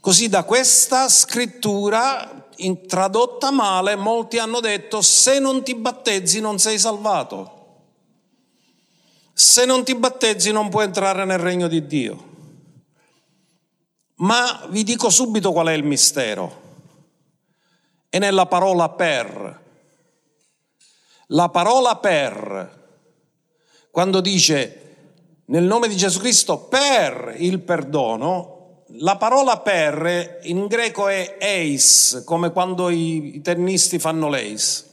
[0.00, 2.48] Così da questa scrittura
[2.86, 7.60] tradotta male molti hanno detto se non ti battezzi non sei salvato.
[9.32, 12.30] Se non ti battezzi non puoi entrare nel regno di Dio.
[14.22, 16.60] Ma vi dico subito qual è il mistero.
[18.08, 19.60] È nella parola per.
[21.26, 22.80] La parola per,
[23.90, 24.78] quando dice
[25.46, 32.22] nel nome di Gesù Cristo per il perdono, la parola per in greco è eis,
[32.24, 34.86] come quando i, tennisti fanno l'eis.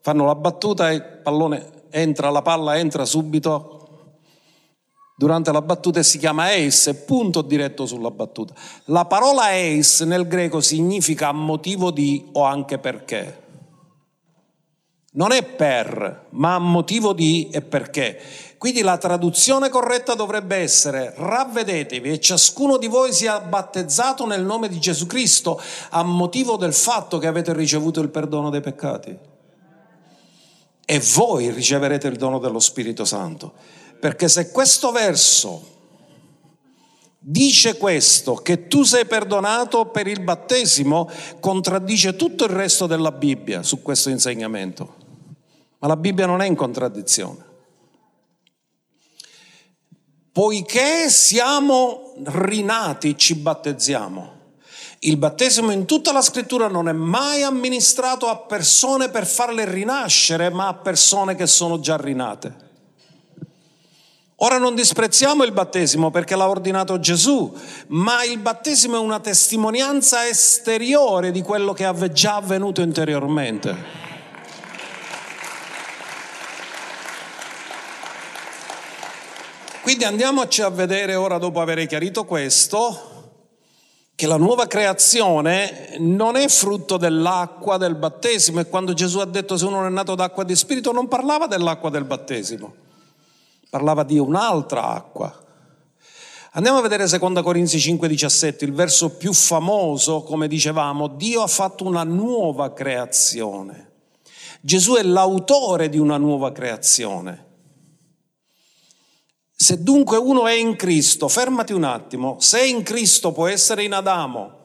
[0.00, 3.77] Fanno la battuta e il pallone entra, la palla entra subito
[5.18, 8.54] durante la battuta e si chiama eis, punto diretto sulla battuta.
[8.84, 13.46] La parola eis nel greco significa a motivo di o anche perché.
[15.14, 18.20] Non è per, ma a motivo di e perché.
[18.58, 24.68] Quindi la traduzione corretta dovrebbe essere ravvedetevi e ciascuno di voi sia battezzato nel nome
[24.68, 29.18] di Gesù Cristo a motivo del fatto che avete ricevuto il perdono dei peccati.
[30.84, 33.77] E voi riceverete il dono dello Spirito Santo.
[33.98, 35.76] Perché se questo verso
[37.18, 43.62] dice questo, che tu sei perdonato per il battesimo, contraddice tutto il resto della Bibbia
[43.62, 44.94] su questo insegnamento.
[45.78, 47.46] Ma la Bibbia non è in contraddizione.
[50.32, 54.36] Poiché siamo rinati, ci battezziamo.
[55.00, 60.50] Il battesimo in tutta la scrittura non è mai amministrato a persone per farle rinascere,
[60.50, 62.67] ma a persone che sono già rinate.
[64.40, 67.52] Ora non disprezziamo il battesimo perché l'ha ordinato Gesù,
[67.88, 74.06] ma il battesimo è una testimonianza esteriore di quello che è già avvenuto interiormente.
[79.82, 83.32] Quindi andiamoci a vedere ora, dopo aver chiarito questo,
[84.14, 89.56] che la nuova creazione non è frutto dell'acqua del battesimo e quando Gesù ha detto
[89.56, 92.86] se uno non è nato d'acqua e di spirito non parlava dell'acqua del battesimo
[93.70, 95.46] parlava di un'altra acqua.
[96.52, 101.84] Andiamo a vedere 2 Corinzi 5:17, il verso più famoso, come dicevamo, Dio ha fatto
[101.84, 103.92] una nuova creazione.
[104.60, 107.46] Gesù è l'autore di una nuova creazione.
[109.54, 113.82] Se dunque uno è in Cristo, fermati un attimo, se è in Cristo può essere
[113.84, 114.56] in Adamo,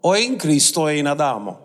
[0.00, 1.64] o è in Cristo è in Adamo.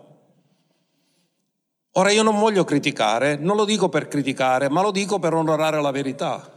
[1.92, 5.80] Ora io non voglio criticare, non lo dico per criticare, ma lo dico per onorare
[5.80, 6.51] la verità.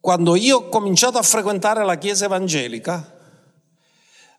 [0.00, 3.16] Quando io ho cominciato a frequentare la Chiesa evangelica,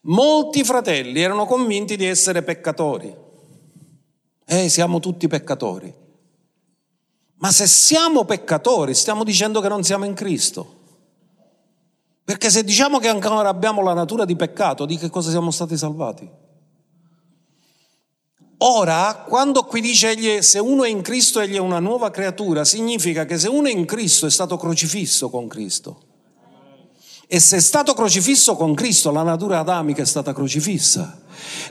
[0.02, 3.14] molti fratelli erano convinti di essere peccatori.
[4.46, 5.94] Eh, siamo tutti peccatori.
[7.36, 10.78] Ma se siamo peccatori, stiamo dicendo che non siamo in Cristo.
[12.24, 15.78] Perché se diciamo che ancora abbiamo la natura di peccato, di che cosa siamo stati
[15.78, 16.30] salvati?
[18.62, 22.66] Ora, quando qui dice egli, se uno è in Cristo egli è una nuova creatura,
[22.66, 26.09] significa che se uno è in Cristo è stato crocifisso con Cristo.
[27.32, 31.16] E se è stato crocifisso con Cristo, la natura adamica è stata crocifissa.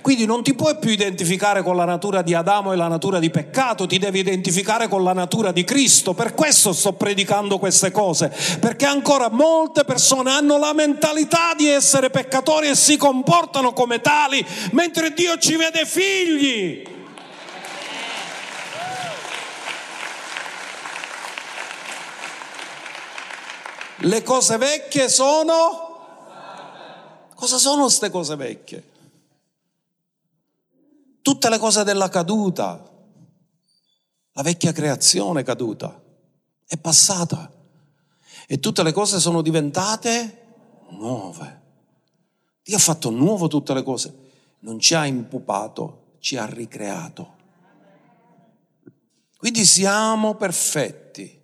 [0.02, 3.28] Quindi non ti puoi più identificare con la natura di Adamo e la natura di
[3.28, 6.14] peccato, ti devi identificare con la natura di Cristo.
[6.14, 12.08] Per questo sto predicando queste cose, perché ancora molte persone hanno la mentalità di essere
[12.08, 16.97] peccatori e si comportano come tali, mentre Dio ci vede figli.
[24.00, 25.86] Le cose vecchie sono...
[27.34, 28.96] Cosa sono queste cose vecchie?
[31.28, 32.90] tutte le cose della caduta,
[34.32, 36.02] la vecchia creazione caduta,
[36.66, 37.52] è passata
[38.46, 40.46] e tutte le cose sono diventate
[40.92, 41.62] nuove.
[42.62, 44.14] Dio ha fatto nuovo tutte le cose,
[44.60, 47.36] non ci ha impupato, ci ha ricreato.
[49.36, 51.42] Quindi siamo perfetti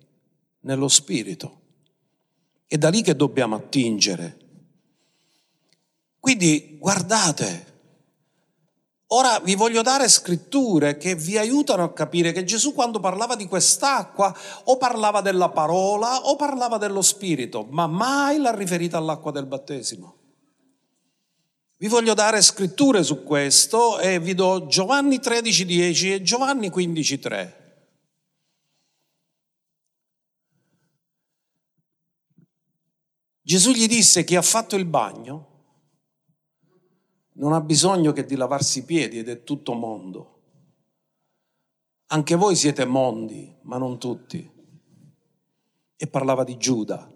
[0.61, 1.61] nello spirito.
[2.75, 4.37] È da lì che dobbiamo attingere.
[6.19, 7.71] Quindi guardate,
[9.09, 13.45] Ora vi voglio dare scritture che vi aiutano a capire che Gesù quando parlava di
[13.45, 19.45] quest'acqua o parlava della parola o parlava dello spirito, ma mai l'ha riferita all'acqua del
[19.45, 20.15] battesimo.
[21.77, 27.64] Vi voglio dare scritture su questo e vi do Giovanni 13,10 e Giovanni 15,3.
[33.45, 35.49] Gesù gli disse chi ha fatto il bagno
[37.33, 40.39] non ha bisogno che di lavarsi i piedi ed è tutto mondo.
[42.07, 44.49] Anche voi siete mondi, ma non tutti.
[45.95, 47.07] E parlava di Giuda.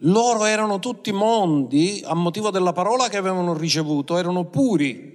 [0.00, 5.14] Loro erano tutti mondi a motivo della parola che avevano ricevuto, erano puri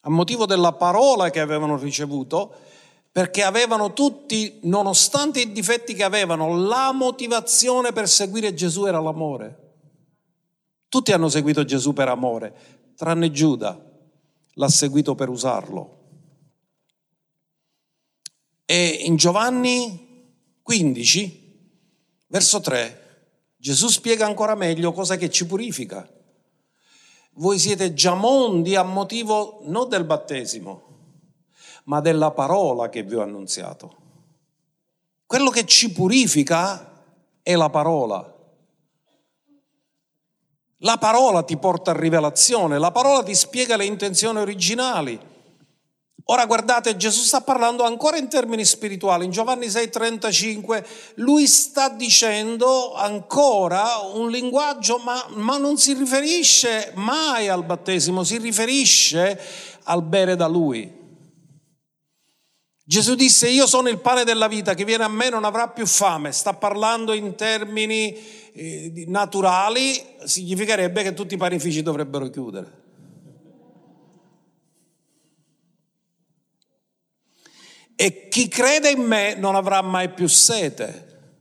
[0.00, 2.54] a motivo della parola che avevano ricevuto,
[3.12, 9.68] perché avevano tutti, nonostante i difetti che avevano, la motivazione per seguire Gesù era l'amore.
[10.88, 13.88] Tutti hanno seguito Gesù per amore, tranne Giuda
[14.54, 15.98] l'ha seguito per usarlo.
[18.64, 20.08] E in Giovanni
[20.62, 21.72] 15,
[22.28, 22.98] verso 3,
[23.56, 26.08] Gesù spiega ancora meglio cosa che ci purifica.
[27.34, 30.89] Voi siete già mondi a motivo non del battesimo,
[31.90, 33.96] ma della parola che vi ho annunziato.
[35.26, 37.02] Quello che ci purifica
[37.42, 38.32] è la parola.
[40.82, 45.18] La parola ti porta a rivelazione, la parola ti spiega le intenzioni originali.
[46.26, 49.24] Ora guardate, Gesù sta parlando ancora in termini spirituali.
[49.24, 50.86] In Giovanni 6:35
[51.16, 58.38] lui sta dicendo ancora un linguaggio, ma, ma non si riferisce mai al battesimo, si
[58.38, 59.40] riferisce
[59.82, 60.98] al bere da lui.
[62.90, 65.86] Gesù disse, io sono il pane della vita, chi viene a me non avrà più
[65.86, 66.32] fame.
[66.32, 68.18] Sta parlando in termini
[68.52, 72.82] eh, naturali, significherebbe che tutti i panifici dovrebbero chiudere.
[77.94, 81.34] E chi crede in me non avrà mai più sete.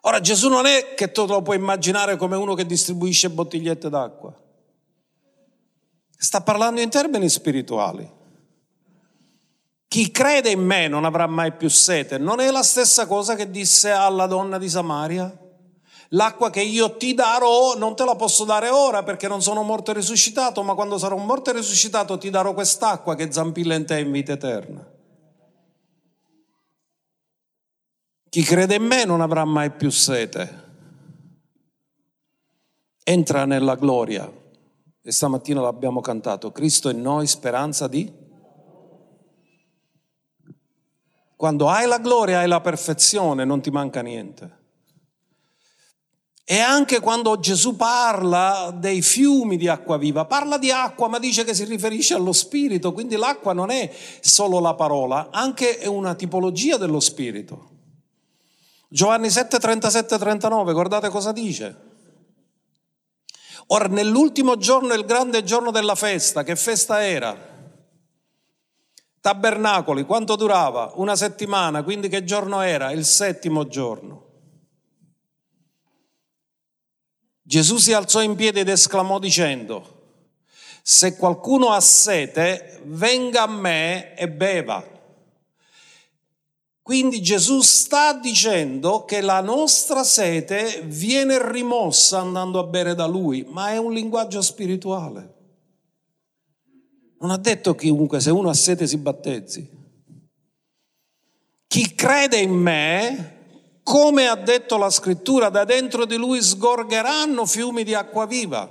[0.00, 4.36] Ora Gesù non è che tu lo puoi immaginare come uno che distribuisce bottigliette d'acqua.
[6.18, 8.15] Sta parlando in termini spirituali.
[9.88, 12.18] Chi crede in me non avrà mai più sete.
[12.18, 15.44] Non è la stessa cosa che disse alla donna di Samaria?
[16.10, 19.90] L'acqua che io ti darò non te la posso dare ora perché non sono morto
[19.90, 23.98] e risuscitato, ma quando sarò morto e risuscitato ti darò quest'acqua che zampilla in te
[23.98, 24.94] in vita eterna.
[28.28, 30.64] Chi crede in me non avrà mai più sete.
[33.02, 34.30] Entra nella gloria.
[35.02, 36.52] E stamattina l'abbiamo cantato.
[36.52, 38.12] Cristo in noi, speranza di
[41.36, 44.64] Quando hai la gloria, hai la perfezione, non ti manca niente.
[46.48, 51.42] E anche quando Gesù parla dei fiumi di acqua viva, parla di acqua ma dice
[51.42, 56.14] che si riferisce allo spirito, quindi l'acqua non è solo la parola, anche è una
[56.14, 57.70] tipologia dello spirito.
[58.88, 61.76] Giovanni 7, 37, 39, guardate cosa dice.
[63.68, 67.55] Ora, nell'ultimo giorno, il grande giorno della festa, che festa era?
[69.26, 70.92] Tabernacoli, quanto durava?
[70.94, 72.92] Una settimana, quindi che giorno era?
[72.92, 74.24] Il settimo giorno.
[77.42, 80.20] Gesù si alzò in piedi ed esclamò dicendo,
[80.80, 84.88] se qualcuno ha sete, venga a me e beva.
[86.80, 93.44] Quindi Gesù sta dicendo che la nostra sete viene rimossa andando a bere da Lui,
[93.48, 95.35] ma è un linguaggio spirituale.
[97.18, 99.68] Non ha detto chiunque se uno ha sete si battezzi.
[101.66, 107.84] Chi crede in me, come ha detto la scrittura, da dentro di lui sgorgeranno fiumi
[107.84, 108.70] di acqua viva.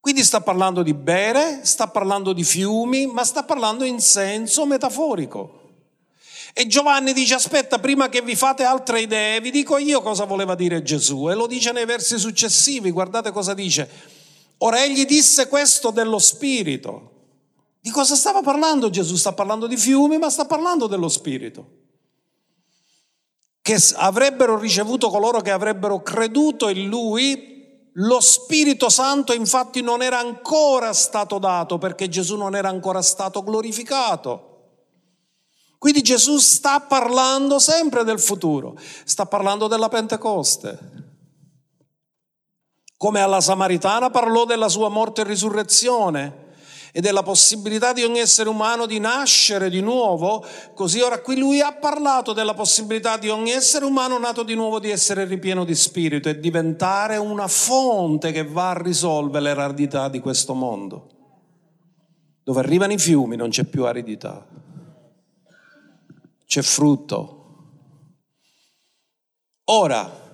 [0.00, 5.56] Quindi sta parlando di bere, sta parlando di fiumi, ma sta parlando in senso metaforico.
[6.54, 10.54] E Giovanni dice aspetta, prima che vi fate altre idee, vi dico io cosa voleva
[10.54, 11.28] dire Gesù.
[11.28, 14.16] E lo dice nei versi successivi, guardate cosa dice.
[14.58, 17.12] Ora egli disse questo dello Spirito.
[17.80, 19.14] Di cosa stava parlando Gesù?
[19.14, 21.76] Sta parlando di fiumi, ma sta parlando dello Spirito.
[23.62, 27.56] Che avrebbero ricevuto coloro che avrebbero creduto in Lui.
[27.92, 33.42] Lo Spirito Santo infatti non era ancora stato dato perché Gesù non era ancora stato
[33.42, 34.44] glorificato.
[35.78, 41.07] Quindi Gesù sta parlando sempre del futuro, sta parlando della Pentecoste
[42.98, 46.46] come alla Samaritana parlò della sua morte e risurrezione
[46.90, 50.44] e della possibilità di ogni essere umano di nascere di nuovo,
[50.74, 54.80] così ora qui lui ha parlato della possibilità di ogni essere umano nato di nuovo
[54.80, 60.18] di essere ripieno di spirito e diventare una fonte che va a risolvere l'aridità di
[60.18, 61.10] questo mondo.
[62.42, 64.44] Dove arrivano i fiumi non c'è più aridità,
[66.46, 67.34] c'è frutto.
[69.66, 70.27] Ora,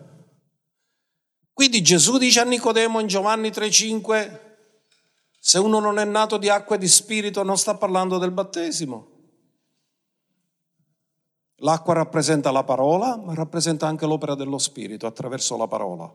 [1.54, 4.40] quindi Gesù dice a Nicodemo in Giovanni 3:5,
[5.38, 9.12] se uno non è nato di acqua e di spirito non sta parlando del battesimo.
[11.58, 16.12] L'acqua rappresenta la parola, ma rappresenta anche l'opera dello spirito attraverso la parola.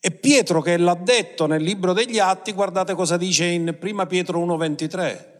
[0.00, 4.40] E Pietro che l'ha detto nel libro degli Atti, guardate cosa dice in 1 Pietro
[4.40, 5.35] 1:23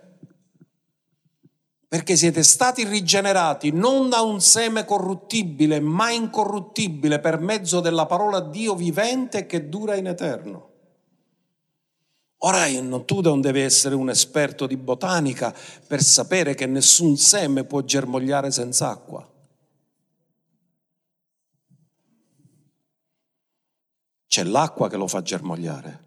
[1.89, 8.41] perché siete stati rigenerati non da un seme corruttibile, ma incorruttibile per mezzo della parola
[8.41, 10.70] Dio vivente che dura in eterno.
[12.39, 12.64] Ora
[13.05, 15.55] tu non devi essere un esperto di botanica
[15.87, 19.26] per sapere che nessun seme può germogliare senza acqua.
[24.26, 26.05] C'è l'acqua che lo fa germogliare.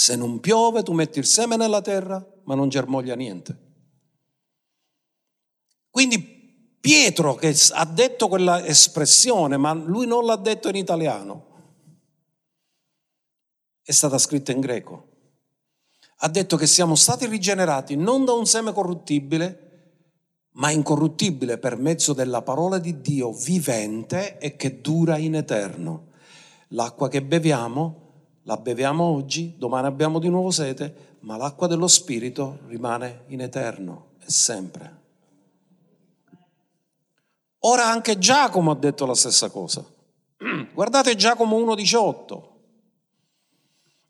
[0.00, 3.58] Se non piove, tu metti il seme nella terra, ma non germoglia niente.
[5.90, 11.46] Quindi Pietro che ha detto quella espressione, ma lui non l'ha detto in italiano,
[13.82, 15.08] è stata scritta in greco.
[16.18, 20.04] Ha detto che siamo stati rigenerati non da un seme corruttibile,
[20.52, 26.12] ma incorruttibile per mezzo della parola di Dio vivente e che dura in eterno.
[26.68, 28.07] L'acqua che beviamo
[28.48, 34.12] la beviamo oggi, domani abbiamo di nuovo sete, ma l'acqua dello Spirito rimane in eterno
[34.20, 34.96] e sempre.
[37.60, 39.84] Ora anche Giacomo ha detto la stessa cosa.
[40.72, 42.42] Guardate Giacomo 1,18.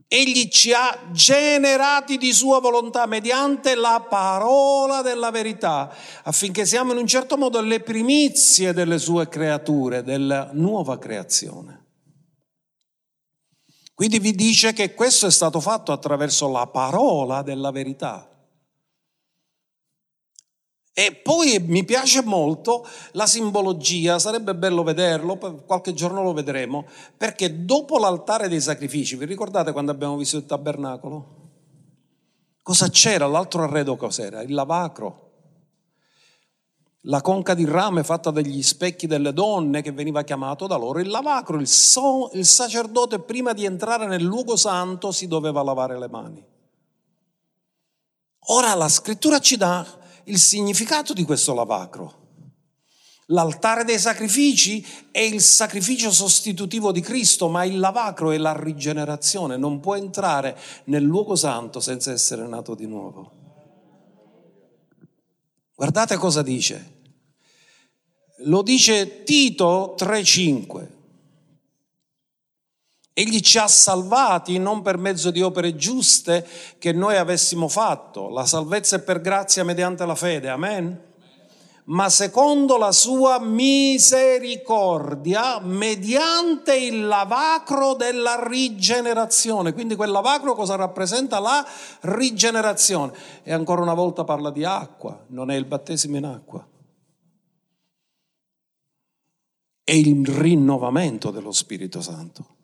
[0.06, 6.98] Egli ci ha generati di sua volontà mediante la parola della verità, affinché siamo in
[6.98, 11.77] un certo modo le primizie delle sue creature, della nuova creazione.
[13.98, 18.30] Quindi vi dice che questo è stato fatto attraverso la parola della verità.
[20.92, 25.36] E poi mi piace molto la simbologia, sarebbe bello vederlo,
[25.66, 26.86] qualche giorno lo vedremo,
[27.16, 31.50] perché dopo l'altare dei sacrifici, vi ricordate quando abbiamo visto il tabernacolo?
[32.62, 33.26] Cosa c'era?
[33.26, 34.42] L'altro arredo cos'era?
[34.42, 35.27] Il lavacro
[37.02, 41.08] la conca di rame fatta dagli specchi delle donne che veniva chiamato da loro il
[41.08, 46.08] lavacro, il, so, il sacerdote prima di entrare nel luogo santo si doveva lavare le
[46.08, 46.44] mani.
[48.50, 49.86] Ora la scrittura ci dà
[50.24, 52.26] il significato di questo lavacro.
[53.30, 59.58] L'altare dei sacrifici è il sacrificio sostitutivo di Cristo, ma il lavacro è la rigenerazione,
[59.58, 63.37] non può entrare nel luogo santo senza essere nato di nuovo.
[65.78, 66.96] Guardate cosa dice.
[68.38, 70.88] Lo dice Tito 3:5.
[73.12, 76.44] Egli ci ha salvati non per mezzo di opere giuste
[76.80, 78.28] che noi avessimo fatto.
[78.28, 80.48] La salvezza è per grazia mediante la fede.
[80.48, 81.07] Amen.
[81.88, 89.72] Ma secondo la sua misericordia, mediante il lavacro della rigenerazione.
[89.72, 91.38] Quindi quel lavacro cosa rappresenta?
[91.38, 91.66] La
[92.00, 93.14] rigenerazione.
[93.42, 96.68] E ancora una volta parla di acqua, non è il battesimo in acqua.
[99.82, 102.56] È il rinnovamento dello Spirito Santo.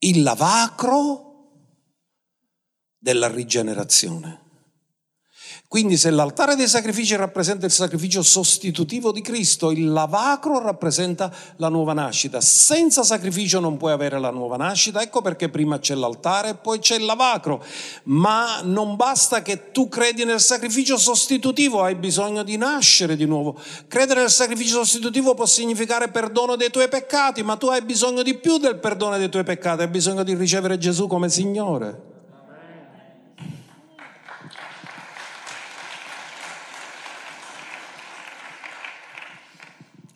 [0.00, 1.22] Il lavacro
[2.98, 4.44] della rigenerazione.
[5.68, 11.68] Quindi se l'altare dei sacrifici rappresenta il sacrificio sostitutivo di Cristo, il lavacro rappresenta la
[11.68, 12.40] nuova nascita.
[12.40, 16.78] Senza sacrificio non puoi avere la nuova nascita, ecco perché prima c'è l'altare e poi
[16.78, 17.64] c'è il lavacro.
[18.04, 23.58] Ma non basta che tu credi nel sacrificio sostitutivo, hai bisogno di nascere di nuovo.
[23.88, 28.36] Credere nel sacrificio sostitutivo può significare perdono dei tuoi peccati, ma tu hai bisogno di
[28.36, 32.14] più del perdono dei tuoi peccati, hai bisogno di ricevere Gesù come Signore.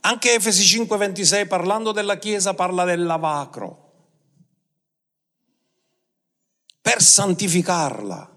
[0.01, 3.88] Anche Efesi 5:26 parlando della Chiesa parla del lavacro.
[6.80, 8.36] Per santificarla,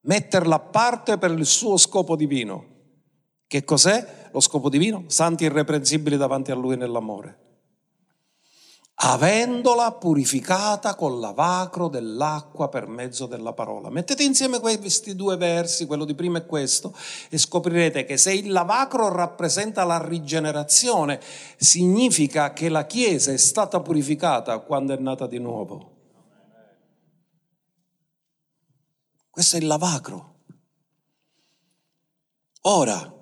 [0.00, 2.74] metterla a parte per il suo scopo divino.
[3.46, 5.04] Che cos'è lo scopo divino?
[5.06, 7.45] Santi irreprensibili davanti a Lui nell'amore
[8.98, 13.90] avendola purificata col lavacro dell'acqua per mezzo della parola.
[13.90, 16.94] Mettete insieme questi due versi, quello di prima e questo,
[17.28, 21.20] e scoprirete che se il lavacro rappresenta la rigenerazione,
[21.56, 25.94] significa che la Chiesa è stata purificata quando è nata di nuovo.
[29.28, 30.34] Questo è il lavacro.
[32.62, 33.12] Ora,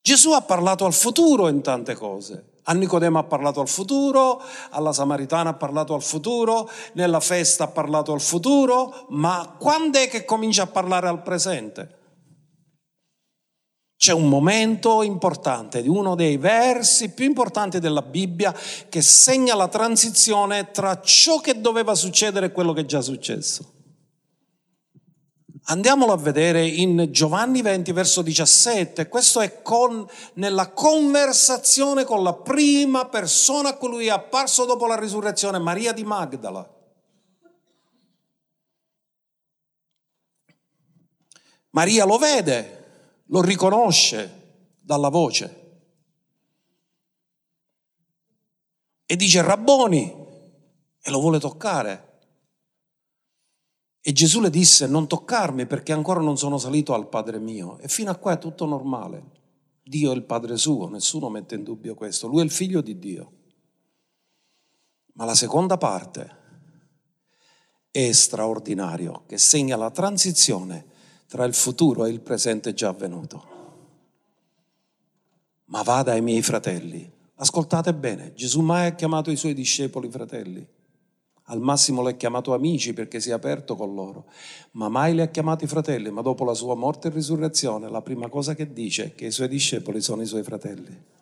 [0.00, 2.49] Gesù ha parlato al futuro in tante cose.
[2.64, 7.68] A Nicodemo ha parlato al futuro, alla Samaritana ha parlato al futuro, nella festa ha
[7.68, 11.98] parlato al futuro, ma quando è che comincia a parlare al presente?
[13.96, 18.54] C'è un momento importante uno dei versi più importanti della Bibbia
[18.88, 23.79] che segna la transizione tra ciò che doveva succedere e quello che è già successo.
[25.70, 29.08] Andiamolo a vedere in Giovanni 20, verso 17.
[29.08, 30.04] Questo è con,
[30.34, 35.92] nella conversazione con la prima persona a cui lui è apparso dopo la risurrezione, Maria
[35.92, 36.68] di Magdala.
[41.70, 45.60] Maria lo vede, lo riconosce dalla voce
[49.06, 50.12] e dice Rabboni
[51.00, 52.09] e lo vuole toccare.
[54.02, 57.78] E Gesù le disse, non toccarmi perché ancora non sono salito al Padre mio.
[57.78, 59.38] E fino a qua è tutto normale.
[59.82, 62.26] Dio è il Padre suo, nessuno mette in dubbio questo.
[62.26, 63.32] Lui è il figlio di Dio.
[65.14, 66.38] Ma la seconda parte
[67.90, 70.86] è straordinario, che segna la transizione
[71.26, 73.48] tra il futuro e il presente già avvenuto.
[75.66, 77.18] Ma vada ai miei fratelli.
[77.34, 80.66] Ascoltate bene, Gesù mai ha chiamato i suoi discepoli fratelli
[81.50, 84.26] al massimo li ha chiamato amici perché si è aperto con loro,
[84.72, 88.28] ma mai li ha chiamati fratelli, ma dopo la sua morte e risurrezione la prima
[88.28, 91.18] cosa che dice è che i suoi discepoli sono i suoi fratelli.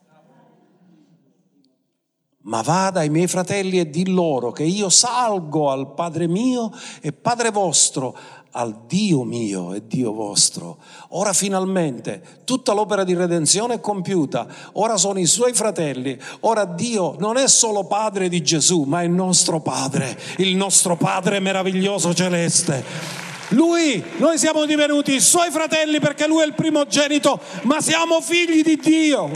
[2.41, 6.73] Ma vada ai miei fratelli e di loro che io salgo al Padre mio
[7.03, 8.17] e Padre vostro,
[8.53, 10.79] al Dio mio e Dio vostro.
[11.11, 17.17] Ora finalmente tutta l'opera di redenzione è compiuta, ora sono i suoi fratelli, ora Dio
[17.19, 22.15] non è solo Padre di Gesù, ma è il nostro Padre, il nostro Padre meraviglioso
[22.15, 23.27] celeste.
[23.51, 28.63] Lui, noi siamo divenuti i suoi fratelli perché lui è il primogenito, ma siamo figli
[28.63, 29.31] di Dio.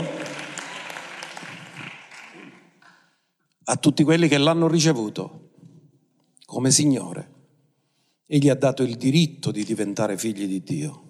[3.65, 5.39] A tutti quelli che l'hanno ricevuto
[6.45, 7.32] come Signore
[8.33, 11.03] e gli ha dato il diritto di diventare figli di Dio,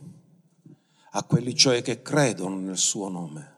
[1.11, 3.55] a quelli cioè che credono nel suo nome.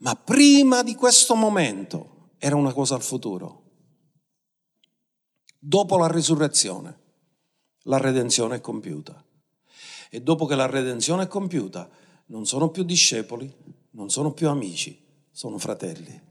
[0.00, 3.62] Ma prima di questo momento era una cosa al futuro.
[5.58, 6.98] Dopo la risurrezione,
[7.84, 9.24] la redenzione è compiuta.
[10.10, 11.88] E dopo che la redenzione è compiuta,
[12.26, 13.50] non sono più discepoli,
[13.92, 16.27] non sono più amici, sono fratelli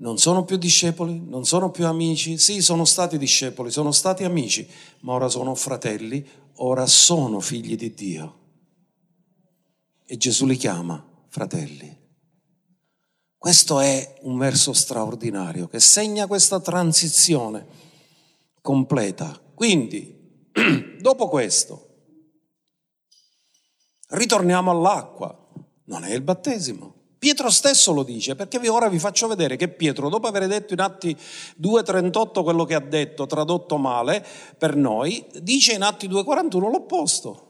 [0.00, 4.68] non sono più discepoli, non sono più amici, sì, sono stati discepoli, sono stati amici,
[5.00, 6.26] ma ora sono fratelli,
[6.56, 8.38] ora sono figli di Dio.
[10.06, 11.98] E Gesù li chiama fratelli.
[13.36, 17.66] Questo è un verso straordinario che segna questa transizione
[18.60, 19.38] completa.
[19.54, 20.48] Quindi,
[21.00, 21.88] dopo questo,
[24.08, 25.36] ritorniamo all'acqua.
[25.84, 26.99] Non è il battesimo.
[27.20, 30.80] Pietro stesso lo dice, perché ora vi faccio vedere che Pietro, dopo aver detto in
[30.80, 31.14] Atti
[31.60, 34.24] 2.38 quello che ha detto, tradotto male
[34.56, 37.48] per noi, dice in Atti 2.41 l'opposto.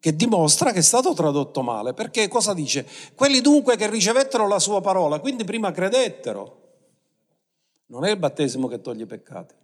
[0.00, 2.86] che dimostra che è stato tradotto male, perché cosa dice?
[3.14, 6.62] Quelli dunque che ricevettero la sua parola, quindi prima credettero.
[7.88, 9.54] Non è il battesimo che toglie i peccati,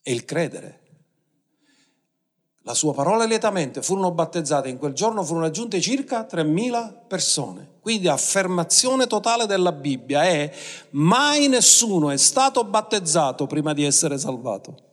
[0.00, 0.79] è il credere.
[2.64, 7.78] La sua parola lietamente furono battezzate, in quel giorno furono aggiunte circa 3.000 persone.
[7.80, 10.52] Quindi affermazione totale della Bibbia è
[10.90, 14.88] mai nessuno è stato battezzato prima di essere salvato.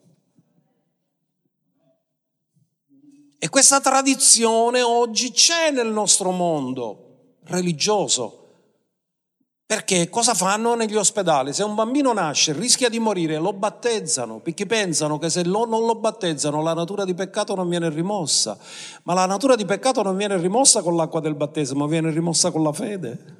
[3.37, 8.46] E questa tradizione oggi c'è nel nostro mondo religioso.
[9.67, 11.51] Perché cosa fanno negli ospedali?
[11.51, 15.95] Se un bambino nasce, rischia di morire, lo battezzano, perché pensano che se non lo
[15.95, 18.57] battezzano la natura di peccato non viene rimossa.
[19.03, 22.63] Ma la natura di peccato non viene rimossa con l'acqua del battesimo, viene rimossa con
[22.63, 23.35] la fede.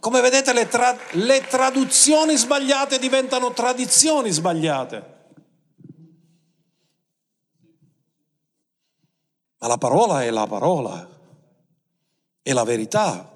[0.00, 5.14] Come vedete le, tra- le traduzioni sbagliate diventano tradizioni sbagliate.
[9.58, 11.15] Ma la parola è la parola,
[12.46, 13.28] è la verità.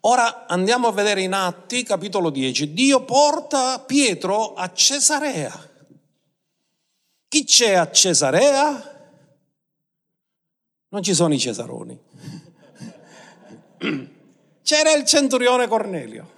[0.00, 2.74] Ora andiamo a vedere in Atti, capitolo 10.
[2.74, 5.70] Dio porta Pietro a Cesarea.
[7.26, 9.16] Chi c'è a Cesarea?
[10.88, 11.98] Non ci sono i cesaroni.
[14.62, 16.32] C'era il centurione Cornelio.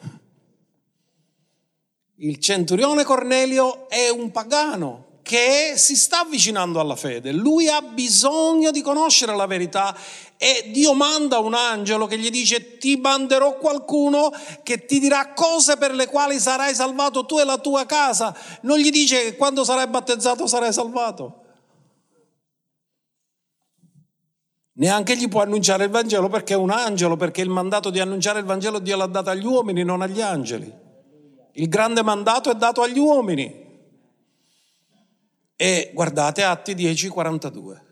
[2.19, 8.71] Il centurione Cornelio è un pagano, che si sta avvicinando alla fede, lui ha bisogno
[8.71, 9.93] di conoscere la verità
[10.37, 14.31] e Dio manda un angelo che gli dice ti manderò qualcuno
[14.63, 18.33] che ti dirà cose per le quali sarai salvato tu e la tua casa.
[18.61, 21.43] Non gli dice che quando sarai battezzato sarai salvato.
[24.75, 28.39] Neanche gli può annunciare il Vangelo perché è un angelo, perché il mandato di annunciare
[28.39, 30.73] il Vangelo Dio l'ha dato agli uomini, non agli angeli.
[31.55, 33.65] Il grande mandato è dato agli uomini.
[35.57, 37.85] E guardate Atti 10, 42.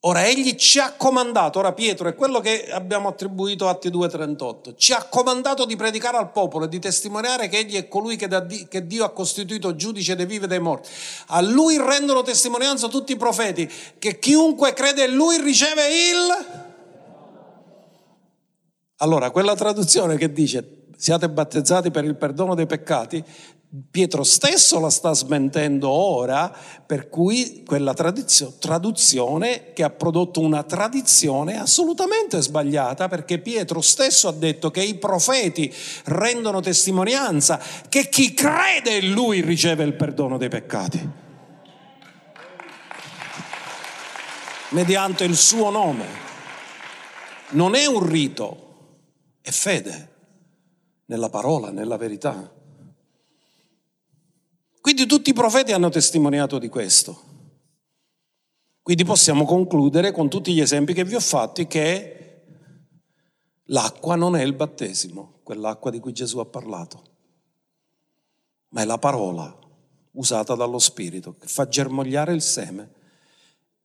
[0.00, 4.74] Ora egli ci ha comandato, ora Pietro è quello che abbiamo attribuito a Atti 2,38,
[4.76, 8.28] ci ha comandato di predicare al popolo e di testimoniare che egli è colui che,
[8.28, 10.88] Dio, che Dio ha costituito giudice dei vivi e dei morti.
[11.28, 16.64] A lui rendono testimonianza tutti i profeti che chiunque crede in lui riceve il...
[18.98, 23.22] Allora, quella traduzione che dice siate battezzati per il perdono dei peccati,
[23.90, 26.54] Pietro stesso la sta smentendo ora,
[26.86, 34.28] per cui quella tradizio, traduzione che ha prodotto una tradizione assolutamente sbagliata, perché Pietro stesso
[34.28, 35.72] ha detto che i profeti
[36.04, 41.10] rendono testimonianza che chi crede in lui riceve il perdono dei peccati.
[44.70, 46.06] Mediante il suo nome.
[47.50, 48.74] Non è un rito,
[49.40, 50.14] è fede
[51.06, 52.52] nella parola, nella verità.
[54.86, 57.20] Quindi tutti i profeti hanno testimoniato di questo.
[58.82, 62.44] Quindi possiamo concludere con tutti gli esempi che vi ho fatti che
[63.64, 67.02] l'acqua non è il battesimo, quell'acqua di cui Gesù ha parlato,
[68.68, 69.58] ma è la parola
[70.12, 72.92] usata dallo Spirito che fa germogliare il seme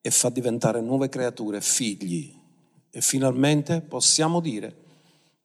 [0.02, 2.32] e fa diventare nuove creature, figli.
[2.92, 4.76] E finalmente possiamo dire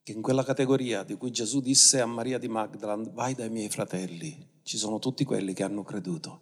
[0.03, 3.71] che in quella categoria di cui Gesù disse a Maria di Magdala, vai dai miei
[3.71, 6.41] fratelli, ci sono tutti quelli che hanno creduto.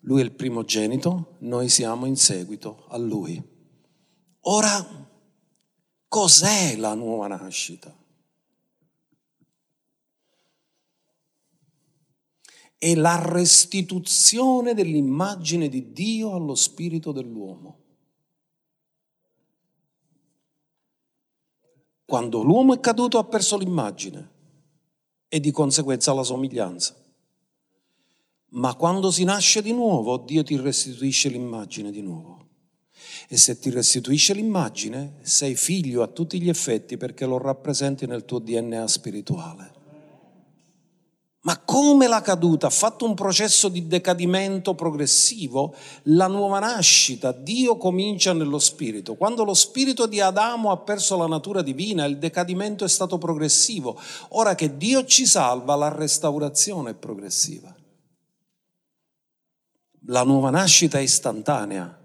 [0.00, 3.38] Lui è il primogenito, noi siamo in seguito a lui.
[4.40, 5.06] Ora,
[6.08, 7.94] cos'è la nuova nascita?
[12.78, 17.80] È la restituzione dell'immagine di Dio allo spirito dell'uomo.
[22.06, 24.35] Quando l'uomo è caduto ha perso l'immagine
[25.36, 26.96] e di conseguenza la somiglianza.
[28.52, 32.46] Ma quando si nasce di nuovo, Dio ti restituisce l'immagine di nuovo.
[33.28, 38.24] E se ti restituisce l'immagine, sei figlio a tutti gli effetti perché lo rappresenti nel
[38.24, 39.75] tuo DNA spirituale.
[41.46, 47.76] Ma come la caduta ha fatto un processo di decadimento progressivo, la nuova nascita, Dio
[47.76, 49.14] comincia nello spirito.
[49.14, 53.96] Quando lo spirito di Adamo ha perso la natura divina, il decadimento è stato progressivo.
[54.30, 57.72] Ora che Dio ci salva, la restaurazione è progressiva.
[60.06, 61.96] La nuova nascita è istantanea,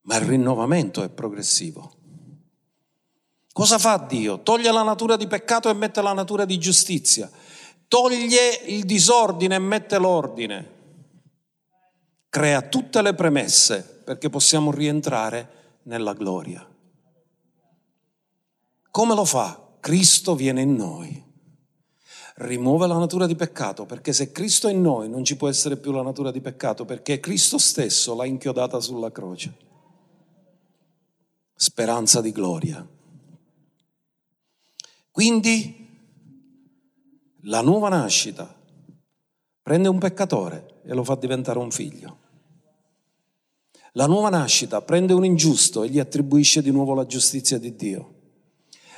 [0.00, 1.92] ma il rinnovamento è progressivo.
[3.52, 4.40] Cosa fa Dio?
[4.40, 7.30] Toglie la natura di peccato e mette la natura di giustizia
[7.90, 10.70] toglie il disordine e mette l'ordine,
[12.28, 16.64] crea tutte le premesse perché possiamo rientrare nella gloria.
[18.92, 19.60] Come lo fa?
[19.80, 21.20] Cristo viene in noi,
[22.36, 25.76] rimuove la natura di peccato, perché se Cristo è in noi non ci può essere
[25.76, 29.56] più la natura di peccato, perché Cristo stesso l'ha inchiodata sulla croce.
[31.56, 32.86] Speranza di gloria.
[35.10, 35.79] Quindi
[37.44, 38.54] la nuova nascita
[39.62, 42.18] prende un peccatore e lo fa diventare un figlio.
[43.92, 48.14] La nuova nascita prende un ingiusto e gli attribuisce di nuovo la giustizia di Dio.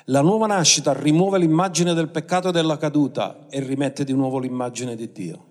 [0.06, 4.96] La nuova nascita rimuove l'immagine del peccato e della caduta e rimette di nuovo l'immagine
[4.96, 5.46] di Dio.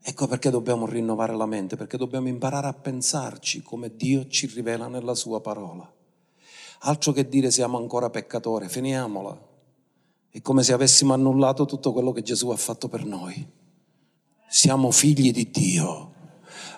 [0.00, 4.86] Ecco perché dobbiamo rinnovare la mente, perché dobbiamo imparare a pensarci come Dio ci rivela
[4.86, 5.90] nella sua parola.
[6.80, 9.52] Altro che dire siamo ancora peccatori, finiamola.
[10.34, 13.46] È come se avessimo annullato tutto quello che Gesù ha fatto per noi.
[14.48, 16.12] Siamo figli di Dio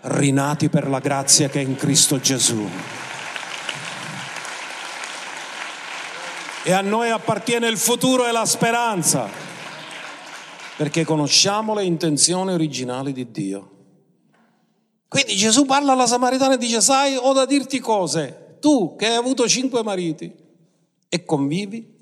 [0.03, 2.69] rinati per la grazia che è in Cristo Gesù.
[6.65, 9.27] E a noi appartiene il futuro e la speranza,
[10.77, 13.71] perché conosciamo le intenzioni originali di Dio.
[15.09, 19.15] Quindi Gesù parla alla Samaritana e dice, sai, ho da dirti cose, tu che hai
[19.17, 20.31] avuto cinque mariti
[21.09, 21.95] e convivi,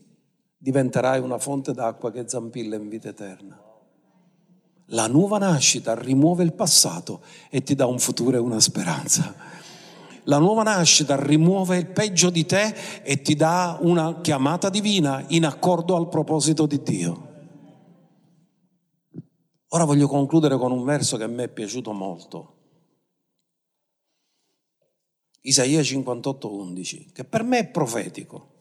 [0.64, 3.60] diventerai una fonte d'acqua che zampilla in vita eterna.
[4.86, 9.34] La nuova nascita rimuove il passato e ti dà un futuro e una speranza.
[10.22, 15.44] La nuova nascita rimuove il peggio di te e ti dà una chiamata divina in
[15.44, 17.28] accordo al proposito di Dio.
[19.68, 22.52] Ora voglio concludere con un verso che a me è piaciuto molto.
[25.42, 28.52] Isaia 58:11, che per me è profetico.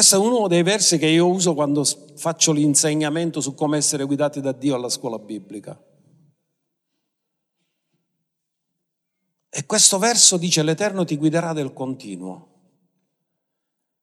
[0.00, 4.40] Questo è uno dei versi che io uso quando faccio l'insegnamento su come essere guidati
[4.40, 5.78] da Dio alla scuola biblica.
[9.50, 12.48] E questo verso dice l'Eterno ti guiderà del continuo.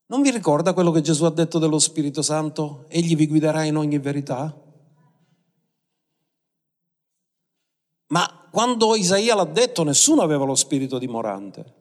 [0.06, 2.86] Non vi ricorda quello che Gesù ha detto dello Spirito Santo?
[2.90, 4.56] Egli vi guiderà in ogni verità?
[8.10, 11.74] Ma quando Isaia l'ha detto nessuno aveva lo spirito dimorante.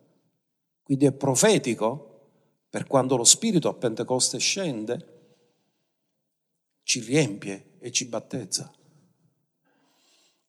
[0.84, 2.05] Quindi è profetico
[2.76, 5.38] per quando lo Spirito a Pentecoste scende,
[6.82, 8.70] ci riempie e ci battezza.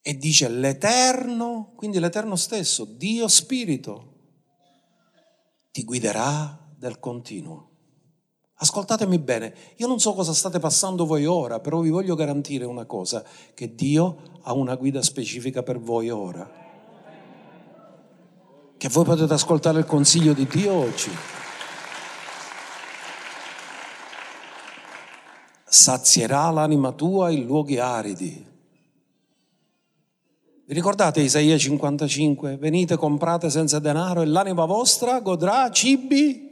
[0.02, 4.16] E dice l'Eterno, quindi l'Eterno stesso, Dio Spirito,
[5.72, 7.70] ti guiderà del continuo.
[8.56, 12.84] Ascoltatemi bene, io non so cosa state passando voi ora, però vi voglio garantire una
[12.84, 13.24] cosa,
[13.54, 16.46] che Dio ha una guida specifica per voi ora.
[18.76, 21.37] Che voi potete ascoltare il consiglio di Dio oggi.
[25.68, 28.46] Sazierà l'anima tua in luoghi aridi.
[30.66, 32.58] Vi ricordate Isaia 55?
[32.58, 36.46] Venite, comprate senza denaro e l'anima vostra godrà cibi?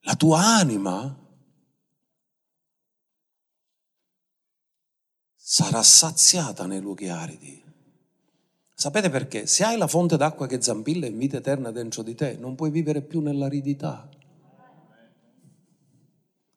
[0.00, 1.26] La tua anima
[5.36, 7.62] sarà saziata nei luoghi aridi.
[8.74, 9.46] Sapete perché?
[9.46, 12.70] Se hai la fonte d'acqua che zampilla in vita eterna dentro di te, non puoi
[12.70, 14.08] vivere più nell'aridità.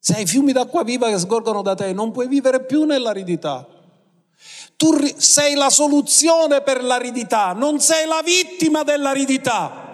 [0.04, 3.68] Se hai fiumi d'acqua viva che sgorgono da te, non puoi vivere più nell'aridità.
[4.76, 9.91] Tu sei la soluzione per l'aridità, non sei la vittima dell'aridità.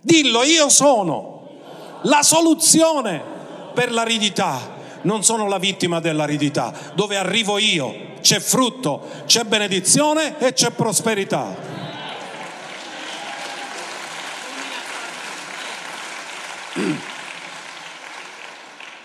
[0.00, 1.50] Dillo, io sono
[2.02, 3.22] la soluzione
[3.74, 4.58] per l'aridità,
[5.02, 6.72] non sono la vittima dell'aridità.
[6.94, 11.54] Dove arrivo io c'è frutto, c'è benedizione e c'è prosperità.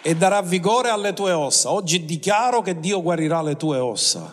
[0.08, 1.72] e darà vigore alle tue ossa.
[1.72, 4.32] Oggi dichiaro che Dio guarirà le tue ossa.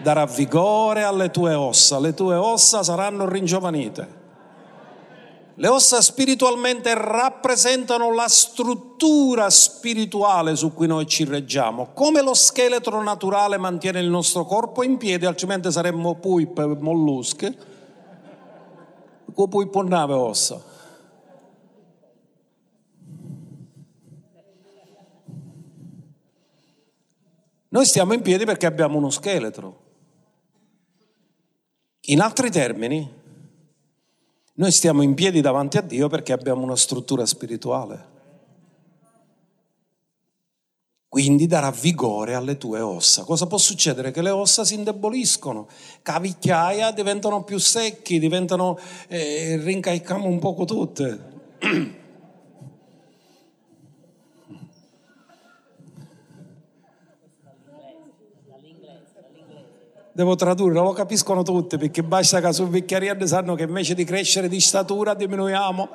[0.00, 1.98] Darà vigore alle tue ossa.
[1.98, 4.20] Le tue ossa saranno ringiovanite.
[5.56, 13.02] Le ossa spiritualmente rappresentano la struttura spirituale su cui noi ci reggiamo, come lo scheletro
[13.02, 17.56] naturale mantiene il nostro corpo in piedi, altrimenti saremmo puip mollusche,
[19.34, 20.71] poi ponnave ossa.
[27.72, 29.80] Noi stiamo in piedi perché abbiamo uno scheletro.
[32.06, 33.10] In altri termini,
[34.54, 38.10] noi stiamo in piedi davanti a Dio perché abbiamo una struttura spirituale.
[41.08, 43.24] Quindi darà vigore alle tue ossa.
[43.24, 44.10] Cosa può succedere?
[44.10, 45.66] Che le ossa si indeboliscono,
[46.02, 51.30] cavicchiaia diventano più secchi, diventano, eh, rincaicamo un poco tutte.
[60.12, 64.48] devo tradurre, lo capiscono tutti perché basta che sul vecchiariello sanno che invece di crescere
[64.48, 65.88] di statura diminuiamo.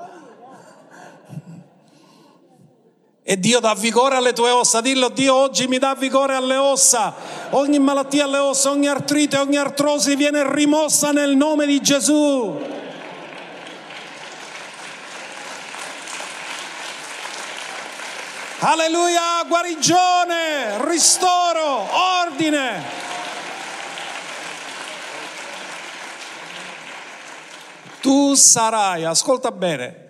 [3.30, 4.80] E Dio dà vigore alle tue ossa.
[4.80, 7.13] Dillo, Dio oggi mi dà vigore alle ossa.
[7.49, 12.57] Ogni malattia alle ossa, ogni artrite, ogni artrosi viene rimossa nel nome di Gesù.
[18.59, 21.86] Alleluia, guarigione, ristoro,
[22.24, 23.07] ordine.
[28.02, 30.06] Tu sarai, ascolta bene,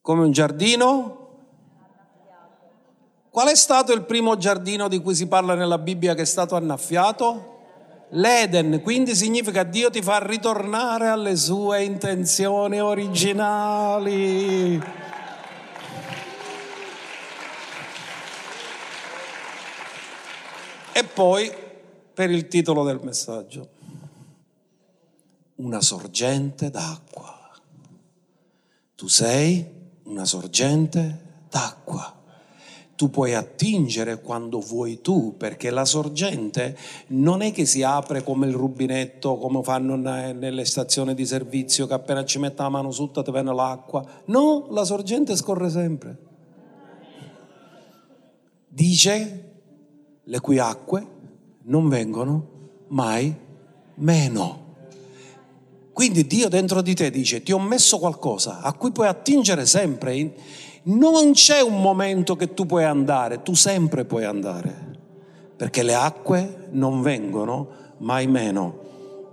[0.00, 1.18] come un giardino
[3.38, 6.56] Qual è stato il primo giardino di cui si parla nella Bibbia che è stato
[6.56, 8.06] annaffiato?
[8.08, 14.82] L'Eden, quindi significa Dio ti fa ritornare alle sue intenzioni originali.
[20.92, 21.52] E poi,
[22.12, 23.68] per il titolo del messaggio,
[25.58, 27.50] una sorgente d'acqua.
[28.94, 29.64] Tu sei
[30.04, 32.18] una sorgente d'acqua
[32.98, 36.76] tu puoi attingere quando vuoi tu, perché la sorgente
[37.10, 41.94] non è che si apre come il rubinetto, come fanno nelle stazioni di servizio, che
[41.94, 44.04] appena ci mette la mano sotto ti viene l'acqua.
[44.24, 46.18] No, la sorgente scorre sempre.
[48.66, 49.60] Dice
[50.24, 51.06] le cui acque
[51.66, 52.48] non vengono
[52.88, 53.32] mai
[53.94, 54.67] meno.
[55.98, 60.32] Quindi Dio dentro di te dice, ti ho messo qualcosa a cui puoi attingere sempre
[60.84, 64.72] non c'è un momento che tu puoi andare, tu sempre puoi andare,
[65.56, 68.78] perché le acque non vengono mai meno.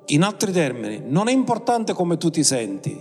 [0.05, 2.99] In altri termini, non è importante come tu ti senti,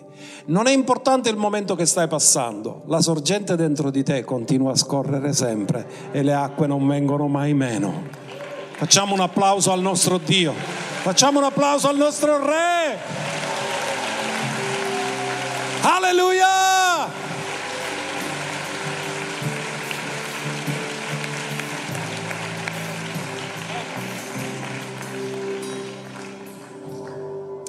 [0.48, 4.76] non è importante il momento che stai passando, la sorgente dentro di te continua a
[4.76, 8.02] scorrere sempre e le acque non vengono mai meno.
[8.72, 13.53] Facciamo un applauso al nostro Dio, facciamo un applauso al nostro Re.
[15.86, 17.12] Alleluia!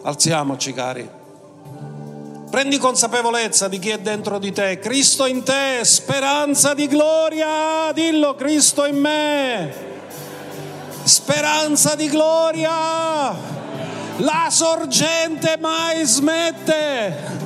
[0.03, 1.09] Alziamoci cari.
[2.49, 4.79] Prendi consapevolezza di chi è dentro di te.
[4.79, 7.91] Cristo in te, speranza di gloria.
[7.91, 9.73] Dillo, Cristo in me.
[11.03, 13.33] Speranza di gloria.
[14.19, 17.44] La sorgente mai smette.